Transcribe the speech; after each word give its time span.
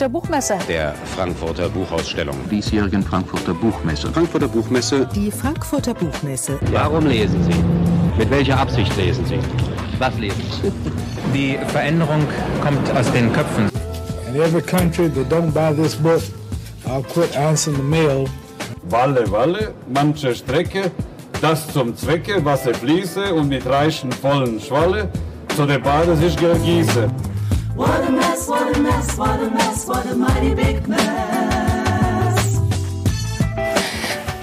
der 0.00 0.08
Buchmesse. 0.08 0.56
Der 0.66 0.94
Frankfurter 1.16 1.68
Buchausstellung. 1.68 2.36
Diesjährigen 2.50 3.02
Frankfurter 3.02 3.52
Buchmesse. 3.52 4.08
Frankfurter 4.12 4.48
Buchmesse. 4.48 5.06
Die 5.14 5.30
Frankfurter 5.30 5.92
Buchmesse. 5.94 6.58
Warum 6.72 7.06
lesen 7.06 7.42
Sie? 7.44 8.18
Mit 8.18 8.30
welcher 8.30 8.58
Absicht 8.58 8.96
lesen 8.96 9.24
Sie? 9.26 9.38
Was 9.98 10.16
lesen 10.18 10.42
Sie? 10.62 10.72
Die 11.34 11.58
Veränderung 11.68 12.26
kommt 12.62 12.90
aus 12.96 13.12
den 13.12 13.32
Köpfen. 13.32 13.68
In 14.28 14.40
every 14.40 14.62
country 14.62 15.10
that 15.10 15.30
don't 15.30 15.52
buy 15.52 15.74
this 15.74 15.94
book, 15.94 16.22
I'll 16.86 17.02
quit 17.02 17.36
answering 17.36 17.76
the 17.76 17.82
mail. 17.82 18.26
Walle, 18.88 19.30
Walle, 19.30 19.74
manche 19.92 20.34
Strecke, 20.34 20.90
das 21.40 21.68
zum 21.72 21.94
Zwecke, 21.94 22.44
Wasser 22.44 22.74
fließe 22.74 23.34
und 23.34 23.48
mit 23.48 23.66
reichen 23.66 24.10
vollen 24.10 24.58
Schwalle 24.60 25.08
zu 25.54 25.66
der 25.66 25.78
Bade 25.78 26.16
sich 26.16 26.36
gieße. 26.36 27.08
What 27.76 28.06
a 28.06 28.10
mess, 28.10 28.48
what 28.48 28.76
a 28.76 28.80
mess, 28.80 29.16
what 29.16 29.40
a 29.40 29.50
mess, 29.50 29.86
what 29.86 30.06
a 30.06 30.14
mighty 30.14 30.54
big 30.54 30.88
mess. 30.88 32.60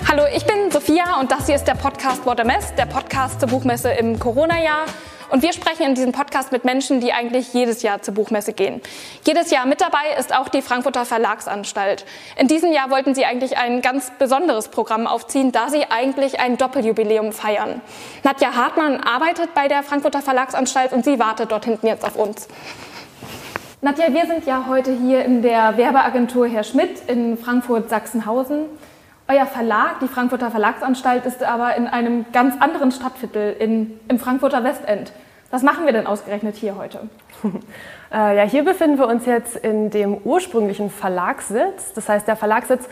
Hallo, 0.07 0.23
ich 0.33 0.45
bin 0.45 0.71
Sophia 0.71 1.19
und 1.19 1.31
das 1.31 1.45
hier 1.45 1.55
ist 1.55 1.65
der 1.65 1.75
Podcast 1.75 2.25
What 2.25 2.39
a 2.39 2.43
Mess, 2.45 2.73
der 2.75 2.85
Podcast 2.85 3.39
zur 3.41 3.49
Buchmesse 3.49 3.91
im 3.91 4.17
Corona-Jahr. 4.17 4.85
Und 5.29 5.43
wir 5.43 5.51
sprechen 5.51 5.83
in 5.83 5.95
diesem 5.95 6.13
Podcast 6.13 6.53
mit 6.53 6.63
Menschen, 6.63 7.01
die 7.01 7.11
eigentlich 7.11 7.53
jedes 7.53 7.81
Jahr 7.81 8.01
zur 8.01 8.13
Buchmesse 8.13 8.53
gehen. 8.53 8.81
Jedes 9.25 9.51
Jahr 9.51 9.65
mit 9.65 9.81
dabei 9.81 10.15
ist 10.17 10.33
auch 10.33 10.47
die 10.47 10.61
Frankfurter 10.61 11.03
Verlagsanstalt. 11.03 12.05
In 12.37 12.47
diesem 12.47 12.71
Jahr 12.71 12.89
wollten 12.89 13.13
sie 13.13 13.25
eigentlich 13.25 13.57
ein 13.57 13.81
ganz 13.81 14.09
besonderes 14.17 14.69
Programm 14.69 15.05
aufziehen, 15.05 15.51
da 15.51 15.69
sie 15.69 15.83
eigentlich 15.89 16.39
ein 16.39 16.57
Doppeljubiläum 16.57 17.33
feiern. 17.33 17.81
Nadja 18.23 18.55
Hartmann 18.55 19.01
arbeitet 19.01 19.53
bei 19.53 19.67
der 19.67 19.83
Frankfurter 19.83 20.21
Verlagsanstalt 20.21 20.93
und 20.93 21.03
sie 21.03 21.19
wartet 21.19 21.51
dort 21.51 21.65
hinten 21.65 21.87
jetzt 21.87 22.05
auf 22.05 22.15
uns. 22.15 22.47
Nadja, 23.79 24.11
wir 24.11 24.25
sind 24.25 24.47
ja 24.47 24.65
heute 24.67 24.91
hier 24.91 25.23
in 25.23 25.43
der 25.43 25.77
Werbeagentur 25.77 26.47
Herr 26.47 26.63
Schmidt 26.63 27.07
in 27.07 27.37
Frankfurt-Sachsenhausen. 27.37 28.65
Euer 29.27 29.45
Verlag, 29.45 29.99
die 30.01 30.07
Frankfurter 30.07 30.49
Verlagsanstalt, 30.49 31.27
ist 31.27 31.43
aber 31.43 31.75
in 31.75 31.85
einem 31.85 32.25
ganz 32.33 32.59
anderen 32.59 32.91
Stadtviertel 32.91 33.55
in, 33.59 33.99
im 34.07 34.17
Frankfurter 34.17 34.63
Westend. 34.63 35.13
Was 35.51 35.61
machen 35.61 35.85
wir 35.85 35.93
denn 35.93 36.07
ausgerechnet 36.07 36.55
hier 36.55 36.75
heute? 36.75 37.07
ja, 38.11 38.41
hier 38.41 38.65
befinden 38.65 38.97
wir 38.97 39.07
uns 39.07 39.27
jetzt 39.27 39.55
in 39.55 39.91
dem 39.91 40.15
ursprünglichen 40.23 40.89
Verlagssitz. 40.89 41.93
Das 41.93 42.09
heißt, 42.09 42.27
der 42.27 42.35
Verlagssitz 42.35 42.89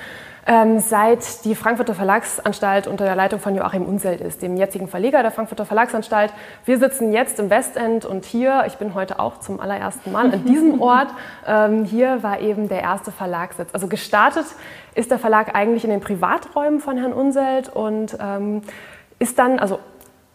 ähm, 0.47 0.79
seit 0.79 1.43
die 1.45 1.55
Frankfurter 1.55 1.95
Verlagsanstalt 1.95 2.87
unter 2.87 3.05
der 3.05 3.15
Leitung 3.15 3.39
von 3.39 3.55
Joachim 3.55 3.83
Unselt 3.83 4.21
ist, 4.21 4.41
dem 4.41 4.57
jetzigen 4.57 4.87
Verleger 4.87 5.21
der 5.23 5.31
Frankfurter 5.31 5.65
Verlagsanstalt. 5.65 6.31
Wir 6.65 6.77
sitzen 6.77 7.11
jetzt 7.11 7.39
im 7.39 7.49
Westend 7.49 8.05
und 8.05 8.25
hier, 8.25 8.63
ich 8.67 8.75
bin 8.75 8.93
heute 8.93 9.19
auch 9.19 9.39
zum 9.39 9.59
allerersten 9.59 10.11
Mal 10.11 10.31
an 10.31 10.45
diesem 10.45 10.81
Ort, 10.81 11.09
ähm, 11.47 11.85
hier 11.85 12.21
war 12.21 12.39
eben 12.39 12.69
der 12.69 12.81
erste 12.81 13.11
Verlagssitz. 13.11 13.69
Also 13.73 13.87
gestartet 13.87 14.45
ist 14.93 15.09
der 15.09 15.19
Verlag 15.19 15.55
eigentlich 15.55 15.83
in 15.83 15.89
den 15.89 16.01
Privaträumen 16.01 16.79
von 16.79 16.97
Herrn 16.97 17.13
Unselt 17.13 17.69
und 17.69 18.15
ähm, 18.19 18.61
ist 19.17 19.39
dann, 19.39 19.59
also 19.59 19.79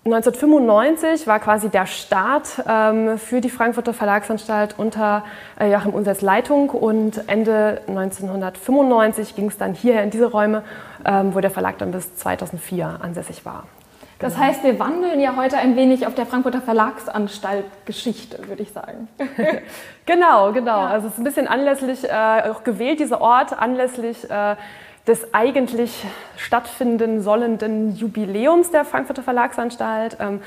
1995 0.02 1.26
war 1.26 1.40
quasi 1.40 1.68
der 1.68 1.84
Start 1.84 2.62
ähm, 2.66 3.18
für 3.18 3.42
die 3.42 3.50
Frankfurter 3.50 3.92
Verlagsanstalt 3.92 4.76
unter 4.78 5.24
äh, 5.60 5.70
Joachim 5.70 5.92
Unsers 5.92 6.22
Leitung 6.22 6.70
und 6.70 7.28
Ende 7.28 7.82
1995 7.86 9.36
ging 9.36 9.48
es 9.48 9.58
dann 9.58 9.74
hier 9.74 10.02
in 10.02 10.08
diese 10.08 10.30
Räume, 10.30 10.62
ähm, 11.04 11.34
wo 11.34 11.40
der 11.40 11.50
Verlag 11.50 11.76
dann 11.76 11.90
bis 11.90 12.16
2004 12.16 13.00
ansässig 13.02 13.44
war. 13.44 13.64
Das 14.20 14.38
heißt, 14.38 14.64
wir 14.64 14.78
wandeln 14.78 15.20
ja 15.20 15.36
heute 15.36 15.58
ein 15.58 15.76
wenig 15.76 16.06
auf 16.06 16.14
der 16.14 16.24
Frankfurter 16.24 16.62
Verlagsanstalt 16.62 17.66
Geschichte, 17.84 18.48
würde 18.48 18.62
ich 18.62 18.72
sagen. 18.72 19.08
genau, 20.06 20.52
genau. 20.52 20.78
Ja. 20.78 20.86
Also 20.86 21.08
es 21.08 21.14
ist 21.14 21.18
ein 21.18 21.24
bisschen 21.24 21.46
anlässlich, 21.46 22.04
äh, 22.04 22.50
auch 22.50 22.64
gewählt 22.64 23.00
dieser 23.00 23.20
Ort, 23.20 23.58
anlässlich 23.58 24.30
äh, 24.30 24.56
des 25.06 25.32
eigentlich 25.32 26.04
stattfinden 26.36 27.22
sollenden 27.22 27.96
Jubiläums 27.96 28.70
der 28.70 28.84
Frankfurter 28.84 29.22
Verlagsanstalt. 29.22 30.16
Ähm, 30.20 30.41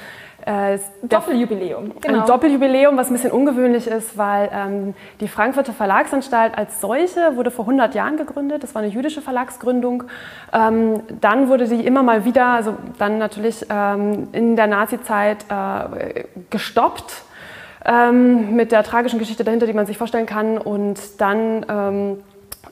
äh, 0.45 0.77
Doppeljubiläum. 1.03 1.93
Genau. 2.01 2.21
Ein 2.21 2.27
Doppeljubiläum, 2.27 2.97
was 2.97 3.09
ein 3.09 3.13
bisschen 3.13 3.31
ungewöhnlich 3.31 3.87
ist, 3.87 4.17
weil 4.17 4.49
ähm, 4.53 4.93
die 5.21 5.27
Frankfurter 5.27 5.73
Verlagsanstalt 5.73 6.57
als 6.57 6.81
solche 6.81 7.35
wurde 7.37 7.49
vor 7.49 7.65
100 7.65 7.95
Jahren 7.95 8.17
gegründet. 8.17 8.61
Das 8.61 8.75
war 8.75 8.81
eine 8.81 8.91
jüdische 8.91 9.21
Verlagsgründung. 9.21 10.03
Ähm, 10.51 11.01
dann 11.21 11.47
wurde 11.47 11.65
sie 11.65 11.85
immer 11.85 12.03
mal 12.03 12.25
wieder, 12.25 12.47
also 12.47 12.75
dann 12.99 13.17
natürlich 13.17 13.65
ähm, 13.69 14.27
in 14.33 14.55
der 14.55 14.67
Nazizeit 14.67 15.45
äh, 15.49 16.25
gestoppt 16.49 17.23
ähm, 17.85 18.55
mit 18.55 18.71
der 18.71 18.83
tragischen 18.83 19.19
Geschichte 19.19 19.43
dahinter, 19.43 19.65
die 19.65 19.73
man 19.73 19.85
sich 19.85 19.97
vorstellen 19.97 20.25
kann. 20.25 20.57
Und 20.57 21.21
dann 21.21 21.65
ähm, 21.69 22.23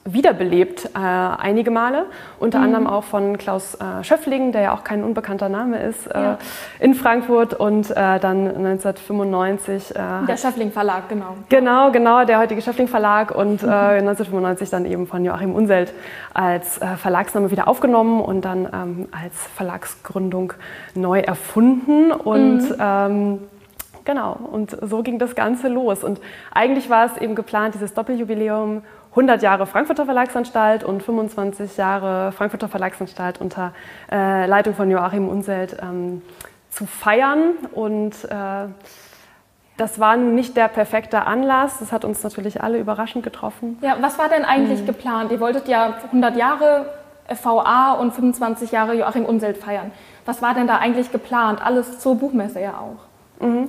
wiederbelebt 0.03 0.85
äh, 0.95 0.97
einige 0.97 1.69
Male, 1.69 2.05
unter 2.39 2.57
mhm. 2.59 2.63
anderem 2.65 2.87
auch 2.87 3.03
von 3.03 3.37
Klaus 3.37 3.75
äh, 3.75 4.03
Schöffling, 4.03 4.51
der 4.51 4.61
ja 4.61 4.73
auch 4.73 4.83
kein 4.83 5.03
unbekannter 5.03 5.47
Name 5.47 5.81
ist, 5.83 6.07
äh, 6.07 6.19
ja. 6.19 6.37
in 6.79 6.95
Frankfurt 6.95 7.53
und 7.53 7.91
äh, 7.91 8.19
dann 8.19 8.47
1995. 8.47 9.91
Äh, 9.91 9.93
der 10.27 10.37
Schöffling 10.37 10.71
Verlag, 10.71 11.07
genau. 11.09 11.35
Genau, 11.49 11.91
genau, 11.91 12.25
der 12.25 12.39
heutige 12.39 12.61
Schöffling 12.61 12.87
Verlag 12.87 13.31
und 13.31 13.61
mhm. 13.61 13.69
1995 13.69 14.69
dann 14.69 14.85
eben 14.85 15.07
von 15.07 15.23
Joachim 15.23 15.53
Unselt 15.53 15.93
als 16.33 16.79
Verlagsname 16.97 17.51
wieder 17.51 17.67
aufgenommen 17.67 18.21
und 18.21 18.43
dann 18.43 18.67
ähm, 18.73 19.07
als 19.11 19.35
Verlagsgründung 19.55 20.53
neu 20.95 21.19
erfunden 21.19 22.11
und 22.11 22.69
mhm. 22.69 22.75
ähm, 22.79 23.39
Genau, 24.03 24.35
und 24.51 24.75
so 24.81 25.03
ging 25.03 25.19
das 25.19 25.35
Ganze 25.35 25.67
los. 25.67 26.03
Und 26.03 26.19
eigentlich 26.51 26.89
war 26.89 27.05
es 27.05 27.17
eben 27.21 27.35
geplant, 27.35 27.75
dieses 27.75 27.93
Doppeljubiläum 27.93 28.81
100 29.11 29.41
Jahre 29.41 29.65
Frankfurter 29.65 30.05
Verlagsanstalt 30.05 30.83
und 30.83 31.03
25 31.03 31.77
Jahre 31.77 32.31
Frankfurter 32.31 32.69
Verlagsanstalt 32.69 33.41
unter 33.41 33.73
äh, 34.11 34.45
Leitung 34.45 34.73
von 34.73 34.89
Joachim 34.89 35.27
Unselt 35.27 35.77
ähm, 35.81 36.21
zu 36.69 36.85
feiern. 36.85 37.51
Und 37.73 38.23
äh, 38.25 38.67
das 39.75 39.99
war 39.99 40.15
nun 40.15 40.33
nicht 40.33 40.55
der 40.55 40.69
perfekte 40.69 41.25
Anlass. 41.25 41.79
Das 41.79 41.91
hat 41.91 42.05
uns 42.05 42.23
natürlich 42.23 42.63
alle 42.63 42.79
überraschend 42.79 43.23
getroffen. 43.23 43.77
Ja, 43.81 43.97
was 43.99 44.17
war 44.17 44.29
denn 44.29 44.45
eigentlich 44.45 44.81
mhm. 44.81 44.85
geplant? 44.85 45.31
Ihr 45.31 45.41
wolltet 45.41 45.67
ja 45.67 45.95
100 46.05 46.37
Jahre 46.37 46.85
VA 47.43 47.93
und 47.93 48.13
25 48.13 48.71
Jahre 48.71 48.93
Joachim 48.93 49.25
Unselt 49.25 49.57
feiern. 49.57 49.91
Was 50.25 50.41
war 50.41 50.53
denn 50.53 50.67
da 50.67 50.77
eigentlich 50.77 51.11
geplant? 51.11 51.61
Alles 51.61 51.99
zur 51.99 52.15
Buchmesse 52.15 52.61
ja 52.61 52.75
auch. 52.75 53.45
Mhm. 53.45 53.67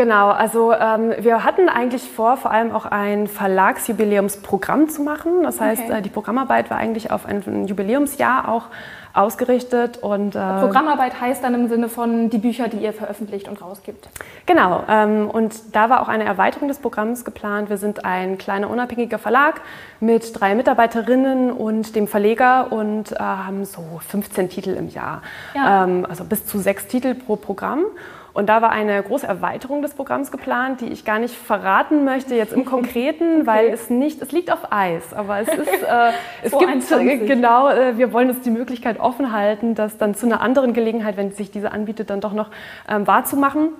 Genau, 0.00 0.30
also 0.30 0.72
ähm, 0.72 1.12
wir 1.18 1.44
hatten 1.44 1.68
eigentlich 1.68 2.04
vor, 2.04 2.38
vor 2.38 2.50
allem 2.50 2.72
auch 2.72 2.86
ein 2.86 3.26
Verlagsjubiläumsprogramm 3.26 4.88
zu 4.88 5.02
machen. 5.02 5.42
Das 5.42 5.60
heißt, 5.60 5.82
okay. 5.82 5.98
äh, 5.98 6.00
die 6.00 6.08
Programmarbeit 6.08 6.70
war 6.70 6.78
eigentlich 6.78 7.10
auf 7.10 7.26
ein 7.26 7.66
Jubiläumsjahr 7.66 8.48
auch 8.48 8.68
ausgerichtet. 9.12 9.98
Und, 9.98 10.34
äh, 10.36 10.38
Programmarbeit 10.38 11.20
heißt 11.20 11.44
dann 11.44 11.52
im 11.52 11.68
Sinne 11.68 11.90
von 11.90 12.30
die 12.30 12.38
Bücher, 12.38 12.68
die 12.68 12.78
ihr 12.78 12.94
veröffentlicht 12.94 13.46
und 13.46 13.60
rausgibt. 13.60 14.08
Genau, 14.46 14.84
ähm, 14.88 15.28
und 15.28 15.76
da 15.76 15.90
war 15.90 16.00
auch 16.00 16.08
eine 16.08 16.24
Erweiterung 16.24 16.68
des 16.68 16.78
Programms 16.78 17.26
geplant. 17.26 17.68
Wir 17.68 17.76
sind 17.76 18.06
ein 18.06 18.38
kleiner 18.38 18.70
unabhängiger 18.70 19.18
Verlag 19.18 19.60
mit 20.00 20.40
drei 20.40 20.54
Mitarbeiterinnen 20.54 21.52
und 21.52 21.94
dem 21.94 22.08
Verleger 22.08 22.72
und 22.72 23.12
äh, 23.12 23.16
haben 23.18 23.66
so 23.66 23.82
15 24.08 24.48
Titel 24.48 24.70
im 24.70 24.88
Jahr, 24.88 25.20
ja. 25.54 25.84
ähm, 25.84 26.06
also 26.08 26.24
bis 26.24 26.46
zu 26.46 26.58
sechs 26.58 26.86
Titel 26.86 27.14
pro 27.14 27.36
Programm. 27.36 27.84
Und 28.32 28.48
da 28.48 28.62
war 28.62 28.70
eine 28.70 29.02
große 29.02 29.26
Erweiterung 29.26 29.82
des 29.82 29.94
Programms 29.94 30.30
geplant, 30.30 30.80
die 30.80 30.86
ich 30.86 31.04
gar 31.04 31.18
nicht 31.18 31.34
verraten 31.34 32.04
möchte 32.04 32.34
jetzt 32.34 32.52
im 32.52 32.64
Konkreten, 32.64 33.36
okay. 33.42 33.46
weil 33.46 33.68
es 33.68 33.90
nicht, 33.90 34.22
es 34.22 34.32
liegt 34.32 34.52
auf 34.52 34.70
Eis, 34.70 35.12
aber 35.12 35.40
es 35.40 35.48
ist, 35.48 35.82
äh, 35.82 36.12
es 36.42 36.52
gibt, 36.52 36.92
äh, 36.92 37.26
genau, 37.26 37.68
äh, 37.68 37.98
wir 37.98 38.12
wollen 38.12 38.30
uns 38.30 38.42
die 38.42 38.50
Möglichkeit 38.50 39.00
offen 39.00 39.32
halten, 39.32 39.74
das 39.74 39.98
dann 39.98 40.14
zu 40.14 40.26
einer 40.26 40.40
anderen 40.40 40.74
Gelegenheit, 40.74 41.16
wenn 41.16 41.32
sich 41.32 41.50
diese 41.50 41.72
anbietet, 41.72 42.10
dann 42.10 42.20
doch 42.20 42.32
noch 42.32 42.50
ähm, 42.88 43.06
wahrzumachen. 43.06 43.70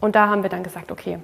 Und 0.00 0.14
da 0.14 0.28
haben 0.28 0.42
wir 0.42 0.50
dann 0.50 0.62
gesagt, 0.62 0.92
okay, 0.92 1.18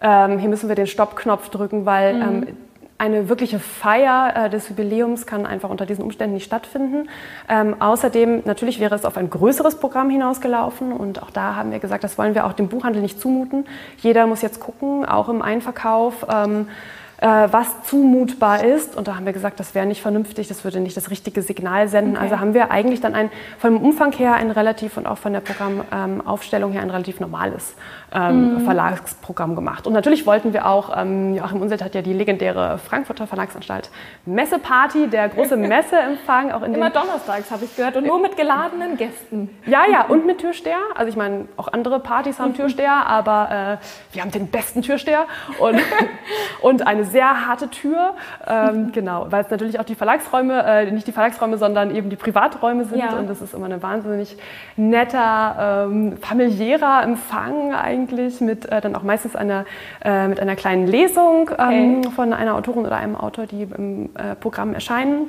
ähm, 0.00 0.38
hier 0.38 0.48
müssen 0.48 0.68
wir 0.68 0.76
den 0.76 0.86
Stoppknopf 0.86 1.50
drücken, 1.50 1.86
weil 1.86 2.14
mhm. 2.14 2.22
ähm, 2.22 2.56
eine 3.00 3.30
wirkliche 3.30 3.58
Feier 3.58 4.34
äh, 4.36 4.50
des 4.50 4.68
Jubiläums 4.68 5.26
kann 5.26 5.46
einfach 5.46 5.70
unter 5.70 5.86
diesen 5.86 6.04
Umständen 6.04 6.34
nicht 6.34 6.44
stattfinden. 6.44 7.08
Ähm, 7.48 7.80
außerdem, 7.80 8.42
natürlich 8.44 8.78
wäre 8.78 8.94
es 8.94 9.06
auf 9.06 9.16
ein 9.16 9.30
größeres 9.30 9.76
Programm 9.76 10.10
hinausgelaufen 10.10 10.92
und 10.92 11.22
auch 11.22 11.30
da 11.30 11.56
haben 11.56 11.72
wir 11.72 11.78
gesagt, 11.78 12.04
das 12.04 12.18
wollen 12.18 12.34
wir 12.34 12.44
auch 12.44 12.52
dem 12.52 12.68
Buchhandel 12.68 13.00
nicht 13.00 13.18
zumuten. 13.18 13.64
Jeder 13.96 14.26
muss 14.26 14.42
jetzt 14.42 14.60
gucken, 14.60 15.06
auch 15.06 15.30
im 15.30 15.40
Einverkauf. 15.40 16.26
Ähm, 16.30 16.68
äh, 16.68 16.99
was 17.20 17.82
zumutbar 17.84 18.64
ist. 18.64 18.96
Und 18.96 19.06
da 19.06 19.16
haben 19.16 19.26
wir 19.26 19.32
gesagt, 19.32 19.60
das 19.60 19.74
wäre 19.74 19.86
nicht 19.86 20.00
vernünftig, 20.00 20.48
das 20.48 20.64
würde 20.64 20.80
nicht 20.80 20.96
das 20.96 21.10
richtige 21.10 21.42
Signal 21.42 21.88
senden. 21.88 22.16
Okay. 22.16 22.24
Also 22.24 22.40
haben 22.40 22.54
wir 22.54 22.70
eigentlich 22.70 23.00
dann 23.00 23.14
ein, 23.14 23.30
vom 23.58 23.76
Umfang 23.76 24.12
her 24.12 24.34
ein 24.34 24.50
relativ 24.50 24.96
und 24.96 25.06
auch 25.06 25.18
von 25.18 25.32
der 25.32 25.40
Programmaufstellung 25.40 26.72
her 26.72 26.82
ein 26.82 26.90
relativ 26.90 27.20
normales 27.20 27.74
ähm, 28.12 28.54
mhm. 28.54 28.60
Verlagsprogramm 28.64 29.54
gemacht. 29.54 29.86
Und 29.86 29.92
natürlich 29.92 30.26
wollten 30.26 30.52
wir 30.52 30.66
auch, 30.66 30.96
ähm, 30.96 31.34
Joachim 31.34 31.60
Unselt 31.60 31.82
hat 31.84 31.94
ja 31.94 32.02
die 32.02 32.12
legendäre 32.12 32.78
Frankfurter 32.78 33.26
Verlagsanstalt 33.26 33.90
Messeparty, 34.26 35.08
der 35.08 35.28
große 35.28 35.56
Messeempfang. 35.58 36.52
Auch 36.52 36.62
in 36.62 36.74
Immer 36.74 36.90
donnerstags 36.90 37.50
habe 37.50 37.64
ich 37.64 37.76
gehört 37.76 37.96
und 37.96 38.06
nur 38.06 38.20
mit 38.20 38.36
geladenen 38.36 38.96
Gästen. 38.96 39.50
Ja, 39.66 39.84
ja, 39.90 40.06
und 40.06 40.26
mit 40.26 40.38
Türsteher. 40.38 40.78
Also 40.94 41.10
ich 41.10 41.16
meine, 41.16 41.48
auch 41.56 41.68
andere 41.68 42.00
Partys 42.00 42.38
haben 42.38 42.54
Türsteher, 42.60 43.06
aber 43.06 43.78
äh, 43.80 44.14
wir 44.14 44.22
haben 44.22 44.30
den 44.30 44.48
besten 44.48 44.82
Türsteher 44.82 45.26
und, 45.58 45.80
und 46.62 46.86
eine 46.86 47.04
sehr 47.10 47.46
harte 47.46 47.68
Tür, 47.68 48.14
ähm, 48.46 48.92
genau, 48.94 49.26
weil 49.30 49.42
es 49.44 49.50
natürlich 49.50 49.78
auch 49.78 49.84
die 49.84 49.94
Verlagsräume, 49.94 50.62
äh, 50.64 50.90
nicht 50.90 51.06
die 51.06 51.12
Verlagsräume, 51.12 51.58
sondern 51.58 51.94
eben 51.94 52.10
die 52.10 52.16
Privaträume 52.16 52.84
sind 52.84 52.98
Ja. 52.98 53.18
und 53.18 53.28
das 53.28 53.40
ist 53.42 53.54
immer 53.54 53.66
ein 53.66 53.82
wahnsinnig 53.82 54.36
netter, 54.76 55.86
ähm, 55.90 56.16
familiärer 56.18 57.02
Empfang 57.02 57.74
eigentlich 57.74 58.40
mit 58.40 58.66
äh, 58.70 58.80
dann 58.80 58.94
auch 58.96 59.02
meistens 59.02 59.36
einer, 59.36 59.64
äh, 60.04 60.28
mit 60.28 60.40
einer 60.40 60.56
kleinen 60.56 60.86
Lesung 60.86 61.50
ähm, 61.58 62.04
von 62.04 62.32
einer 62.32 62.54
Autorin 62.54 62.86
oder 62.86 62.96
einem 62.96 63.16
Autor, 63.16 63.46
die 63.46 63.62
im 63.62 64.10
äh, 64.16 64.34
Programm 64.40 64.74
erscheinen. 64.74 65.28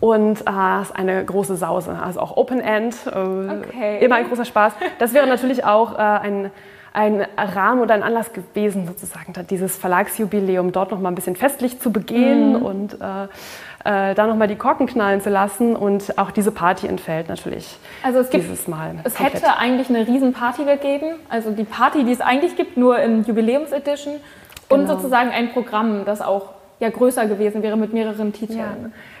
Und 0.00 0.40
äh, 0.42 0.80
es 0.82 0.90
ist 0.90 0.96
eine 0.96 1.24
große 1.24 1.56
Sause, 1.56 1.96
also 2.04 2.20
auch 2.20 2.36
Open 2.36 2.60
End, 2.60 2.94
äh, 3.06 3.10
Okay. 3.18 4.04
immer 4.04 4.16
ein 4.16 4.28
großer 4.28 4.44
Spaß. 4.44 4.74
Das 4.98 5.14
wäre 5.14 5.26
natürlich 5.26 5.64
auch 5.64 5.94
äh, 5.94 6.02
ein, 6.02 6.50
ein 6.94 7.26
Rahmen 7.38 7.80
oder 7.80 7.94
ein 7.94 8.02
Anlass 8.02 8.32
gewesen, 8.32 8.86
sozusagen, 8.86 9.32
dieses 9.48 9.76
Verlagsjubiläum 9.76 10.72
dort 10.72 10.90
noch 10.90 11.00
mal 11.00 11.08
ein 11.10 11.14
bisschen 11.14 11.36
festlich 11.36 11.80
zu 11.80 11.90
begehen 11.90 12.54
und 12.56 12.94
äh, 13.00 13.24
äh, 13.84 14.14
da 14.14 14.26
noch 14.26 14.36
mal 14.36 14.46
die 14.48 14.56
Korken 14.56 14.86
knallen 14.86 15.20
zu 15.20 15.30
lassen. 15.30 15.74
Und 15.74 16.18
auch 16.18 16.30
diese 16.30 16.52
Party 16.52 16.86
entfällt 16.86 17.28
natürlich 17.28 17.78
Also 18.02 18.18
es 18.20 18.30
gibt, 18.30 18.44
dieses 18.44 18.68
Mal. 18.68 18.96
es 19.04 19.14
komplett. 19.14 19.42
hätte 19.42 19.56
eigentlich 19.58 19.88
eine 19.88 20.06
Riesenparty 20.06 20.64
gegeben, 20.64 21.14
also 21.28 21.50
die 21.50 21.64
Party, 21.64 22.04
die 22.04 22.12
es 22.12 22.20
eigentlich 22.20 22.56
gibt, 22.56 22.76
nur 22.76 22.98
in 22.98 23.24
Jubiläumsedition 23.24 24.16
und 24.68 24.80
Genau. 24.80 24.94
sozusagen 24.94 25.30
ein 25.30 25.52
Programm, 25.52 26.04
das 26.04 26.20
auch 26.20 26.50
ja 26.80 26.90
größer 26.90 27.26
gewesen 27.26 27.62
wäre 27.62 27.76
mit 27.76 27.92
mehreren 27.92 28.32
Titeln. 28.32 28.58
Ja, 28.58 28.74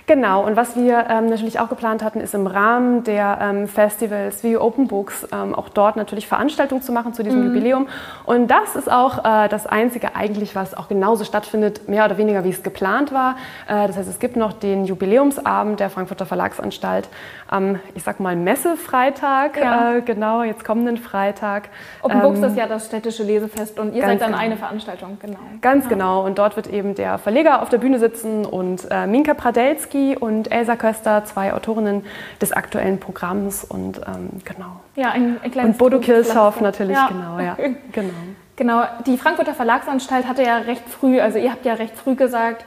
genau. 0.06 0.44
Und 0.44 0.56
was 0.56 0.74
wir 0.74 1.06
ähm, 1.08 1.26
natürlich 1.26 1.60
auch 1.60 1.68
geplant 1.68 2.02
hatten, 2.02 2.20
ist 2.20 2.34
im 2.34 2.48
Rahmen 2.48 3.04
der 3.04 3.38
ähm, 3.40 3.68
Festivals 3.68 4.42
wie 4.42 4.56
Open 4.56 4.88
Books 4.88 5.28
ähm, 5.32 5.54
auch 5.54 5.68
dort 5.68 5.94
natürlich 5.96 6.26
Veranstaltungen 6.26 6.82
zu 6.82 6.90
machen 6.90 7.14
zu 7.14 7.22
diesem 7.22 7.44
Jubiläum. 7.46 7.86
Und 8.24 8.48
das 8.48 8.74
ist 8.74 8.90
auch 8.90 9.24
äh, 9.24 9.48
das 9.48 9.66
Einzige 9.68 10.16
eigentlich, 10.16 10.56
was 10.56 10.74
auch 10.76 10.88
genauso 10.88 11.24
stattfindet, 11.24 11.88
mehr 11.88 12.04
oder 12.04 12.18
weniger 12.18 12.42
wie 12.42 12.50
es 12.50 12.64
geplant 12.64 13.12
war. 13.12 13.36
Äh, 13.68 13.86
das 13.86 13.96
heißt, 13.96 14.08
es 14.08 14.18
gibt 14.18 14.34
noch 14.34 14.52
den 14.52 14.84
Jubiläumsabend 14.84 15.78
der 15.78 15.88
Frankfurter 15.88 16.26
Verlagsanstalt 16.26 17.08
am, 17.48 17.78
ich 17.94 18.02
sag 18.02 18.18
mal, 18.18 18.34
Messefreitag, 18.34 19.56
Ja. 19.56 19.94
äh, 19.94 20.00
genau, 20.00 20.42
jetzt 20.42 20.64
kommenden 20.64 20.96
Freitag. 20.96 21.68
Open 22.02 22.20
Books 22.22 22.38
Ähm, 22.38 22.44
ist 22.44 22.56
ja 22.56 22.66
das 22.66 22.86
städtische 22.86 23.22
Lesefest 23.22 23.78
und 23.78 23.94
ihr 23.94 24.02
seid 24.02 24.20
dann 24.20 24.32
genau. 24.32 24.42
eine 24.42 24.56
Veranstaltung, 24.56 25.18
genau. 25.20 25.38
Ganz 25.60 25.88
genau. 25.88 26.24
Und 26.24 26.38
dort 26.38 26.56
wird 26.56 26.66
eben 26.66 26.94
der 26.96 27.18
Verleger 27.18 27.51
auf 27.60 27.68
der 27.68 27.78
Bühne 27.78 27.98
sitzen 27.98 28.46
und 28.46 28.86
äh, 28.90 29.06
Minka 29.06 29.34
Pradelski 29.34 30.16
und 30.16 30.50
Elsa 30.50 30.76
Köster, 30.76 31.24
zwei 31.26 31.52
Autorinnen 31.52 32.04
des 32.40 32.52
aktuellen 32.52 32.98
Programms. 32.98 33.64
Und 33.64 33.98
ähm, 33.98 34.30
genau. 34.44 34.80
Ja, 34.96 35.10
ein, 35.10 35.36
ein 35.42 35.50
kleines 35.50 35.72
Und 35.72 35.78
Bodo. 35.78 36.00
Kilshoff 36.00 36.60
natürlich, 36.62 36.96
Ja. 36.96 37.08
genau, 37.08 37.38
ja. 37.38 37.56
genau. 37.92 38.14
Genau, 38.56 38.84
die 39.06 39.18
Frankfurter 39.18 39.54
Verlagsanstalt 39.54 40.26
hatte 40.28 40.42
ja 40.42 40.58
recht 40.58 40.82
früh, 40.88 41.20
also 41.20 41.38
ihr 41.38 41.50
habt 41.50 41.64
ja 41.66 41.74
recht 41.74 41.96
früh 41.96 42.14
gesagt, 42.14 42.64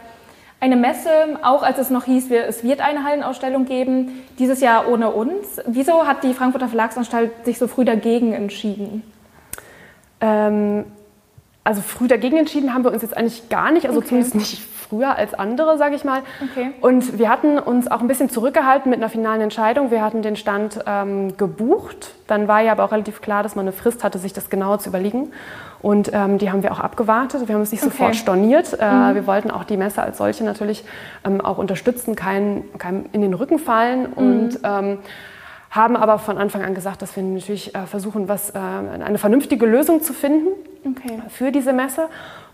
eine 0.59 0.75
Messe, 0.75 1.09
auch 1.43 1.63
als 1.63 1.77
es 1.77 1.89
noch 1.89 2.05
hieß, 2.05 2.31
es 2.31 2.63
wird 2.63 2.81
eine 2.81 3.03
Hallenausstellung 3.03 3.65
geben, 3.65 4.23
dieses 4.39 4.61
Jahr 4.61 4.87
ohne 4.89 5.11
uns. 5.11 5.61
Wieso 5.67 6.07
hat 6.07 6.23
die 6.23 6.33
Frankfurter 6.33 6.67
Verlagsanstalt 6.69 7.31
sich 7.45 7.59
so 7.59 7.67
früh 7.67 7.85
dagegen 7.85 8.33
entschieden? 8.33 9.03
Ähm, 10.21 10.85
also 11.63 11.81
früh 11.81 12.07
dagegen 12.07 12.37
entschieden 12.37 12.73
haben 12.73 12.83
wir 12.83 12.91
uns 12.91 13.01
jetzt 13.01 13.15
eigentlich 13.15 13.49
gar 13.49 13.71
nicht, 13.71 13.85
also 13.87 13.99
Okay. 13.99 14.09
zumindest 14.09 14.35
nicht 14.35 14.61
früher 14.85 15.17
als 15.17 15.33
andere, 15.33 15.77
sage 15.77 15.95
ich 15.95 16.03
mal. 16.03 16.21
Okay. 16.51 16.71
Und 16.81 17.17
wir 17.19 17.29
hatten 17.29 17.59
uns 17.59 17.89
auch 17.89 18.01
ein 18.01 18.07
bisschen 18.07 18.29
zurückgehalten 18.29 18.89
mit 18.89 18.99
einer 18.99 19.09
finalen 19.09 19.41
Entscheidung. 19.41 19.91
Wir 19.91 20.01
hatten 20.01 20.21
den 20.21 20.35
Stand 20.35 20.79
ähm, 20.85 21.35
gebucht. 21.37 22.13
Dann 22.27 22.47
war 22.47 22.61
ja 22.61 22.71
aber 22.71 22.83
auch 22.85 22.91
relativ 22.91 23.21
klar, 23.21 23.43
dass 23.43 23.55
man 23.55 23.65
eine 23.65 23.71
Frist 23.73 24.03
hatte, 24.03 24.17
sich 24.17 24.33
das 24.33 24.49
genauer 24.49 24.79
zu 24.79 24.89
überlegen. 24.89 25.31
Und 25.81 26.11
ähm, 26.13 26.37
die 26.37 26.51
haben 26.51 26.63
wir 26.63 26.71
auch 26.71 26.79
abgewartet. 26.79 27.47
Wir 27.47 27.55
haben 27.55 27.61
es 27.61 27.71
nicht 27.71 27.81
Okay. 27.83 27.89
Mhm. 27.89 27.97
sofort 27.97 28.15
storniert. 28.15 28.73
Äh, 28.73 29.15
Wir 29.15 29.27
wollten 29.27 29.51
auch 29.51 29.63
die 29.63 29.77
Messe 29.77 30.01
als 30.01 30.17
solche 30.17 30.43
natürlich 30.43 30.83
ähm, 31.25 31.41
auch 31.41 31.57
unterstützen, 31.57 32.15
keinen 32.15 32.63
kein 32.77 33.05
in 33.11 33.21
den 33.21 33.33
Rücken 33.33 33.59
fallen. 33.59 34.07
Mhm. 34.09 34.13
Und 34.15 34.59
ähm, 34.63 34.97
haben 35.69 35.97
aber 35.97 36.19
von 36.19 36.37
Anfang 36.37 36.63
an 36.63 36.73
gesagt, 36.73 37.01
dass 37.01 37.15
wir 37.17 37.23
natürlich 37.23 37.75
äh, 37.75 37.85
versuchen, 37.85 38.29
was, 38.29 38.51
äh, 38.51 38.57
eine 38.57 39.17
vernünftige 39.17 39.65
Lösung 39.65 40.01
zu 40.01 40.13
finden 40.13 40.47
Okay. 40.87 41.19
für 41.29 41.51
diese 41.51 41.73
Messe 41.73 42.07